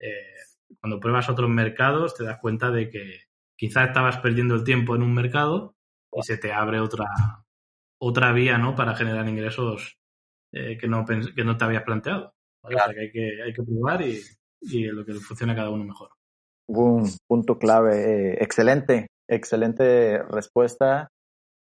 [0.00, 0.34] Eh,
[0.80, 3.22] cuando pruebas otros mercados te das cuenta de que
[3.56, 5.76] quizás estabas perdiendo el tiempo en un mercado
[6.12, 7.06] y se te abre otra,
[7.98, 8.74] otra vía ¿no?
[8.74, 9.97] para generar ingresos
[10.52, 12.32] eh, que, no, que no te habías planteado.
[12.62, 12.76] ¿vale?
[12.76, 12.90] Claro.
[12.90, 14.20] O sea que hay, que hay que probar y,
[14.62, 16.10] y lo que funcione a cada uno mejor.
[16.68, 18.32] Un punto clave.
[18.32, 21.08] Eh, excelente, excelente respuesta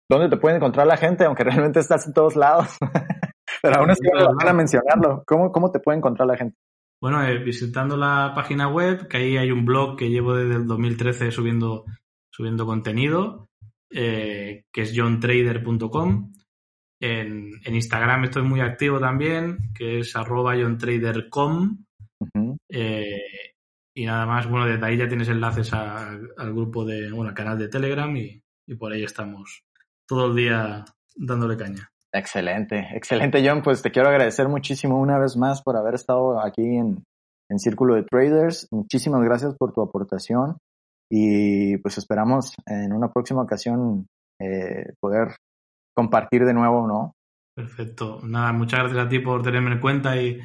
[0.08, 2.76] dónde te puede encontrar la gente, aunque realmente estás en todos lados.
[3.62, 5.24] Pero aún así van a mencionarlo.
[5.26, 6.56] ¿Cómo, ¿Cómo te puede encontrar la gente?
[7.00, 10.66] Bueno, eh, visitando la página web, que ahí hay un blog que llevo desde el
[10.66, 11.84] 2013 subiendo,
[12.30, 13.48] subiendo contenido,
[13.90, 16.32] eh, que es johntrader.com.
[17.00, 21.84] En, en, Instagram estoy muy activo también, que es arroba johntrader.com.
[22.20, 22.56] Uh -huh.
[22.68, 23.22] eh,
[23.94, 27.34] y nada más, bueno, desde ahí ya tienes enlaces a, al grupo de, bueno, al
[27.34, 29.62] canal de Telegram y, y por ahí estamos
[30.06, 30.84] todo el día
[31.16, 31.90] dándole caña.
[32.12, 36.62] Excelente, excelente John, pues te quiero agradecer muchísimo una vez más por haber estado aquí
[36.62, 37.04] en,
[37.50, 38.66] en Círculo de Traders.
[38.70, 40.56] Muchísimas gracias por tu aportación
[41.10, 44.06] y pues esperamos en una próxima ocasión
[44.40, 45.36] eh, poder
[45.98, 47.16] compartir de nuevo, ¿no?
[47.56, 48.20] Perfecto.
[48.22, 50.38] Nada, muchas gracias a ti por tenerme en cuenta y,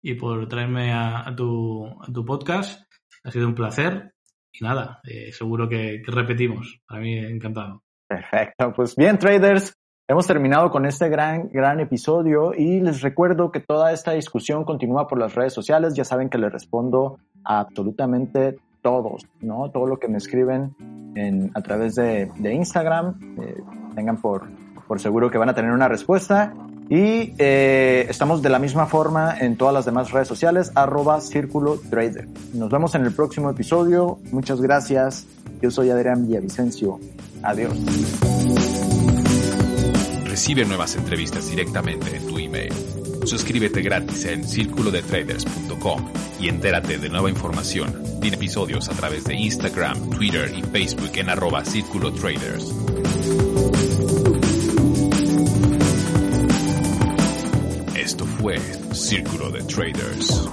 [0.00, 2.84] y por traerme a, a, tu, a, tu, podcast.
[3.24, 4.12] Ha sido un placer
[4.52, 6.80] y nada, eh, seguro que, que repetimos.
[6.86, 7.82] Para mí encantado.
[8.08, 9.74] Perfecto, pues bien traders,
[10.06, 15.08] hemos terminado con este gran, gran episodio y les recuerdo que toda esta discusión continúa
[15.08, 19.72] por las redes sociales, ya saben que les respondo a absolutamente todos, ¿no?
[19.72, 20.76] Todo lo que me escriben
[21.16, 23.56] en, a través de, de Instagram, eh,
[23.96, 24.48] tengan por,
[24.90, 26.52] por seguro que van a tener una respuesta.
[26.88, 31.78] Y eh, estamos de la misma forma en todas las demás redes sociales, arroba Círculo
[31.88, 32.26] Trader.
[32.54, 34.18] Nos vemos en el próximo episodio.
[34.32, 35.28] Muchas gracias.
[35.62, 36.98] Yo soy Adrián Villavicencio.
[37.44, 37.72] Adiós.
[40.24, 42.72] Recibe nuevas entrevistas directamente en tu email.
[43.26, 46.04] Suscríbete gratis en circulodetraders.com
[46.40, 51.30] y entérate de nueva información y episodios a través de Instagram, Twitter y Facebook en
[51.30, 52.74] arroba Círculo Traders.
[58.20, 58.58] Esto fue
[58.92, 60.50] Círculo de Traders.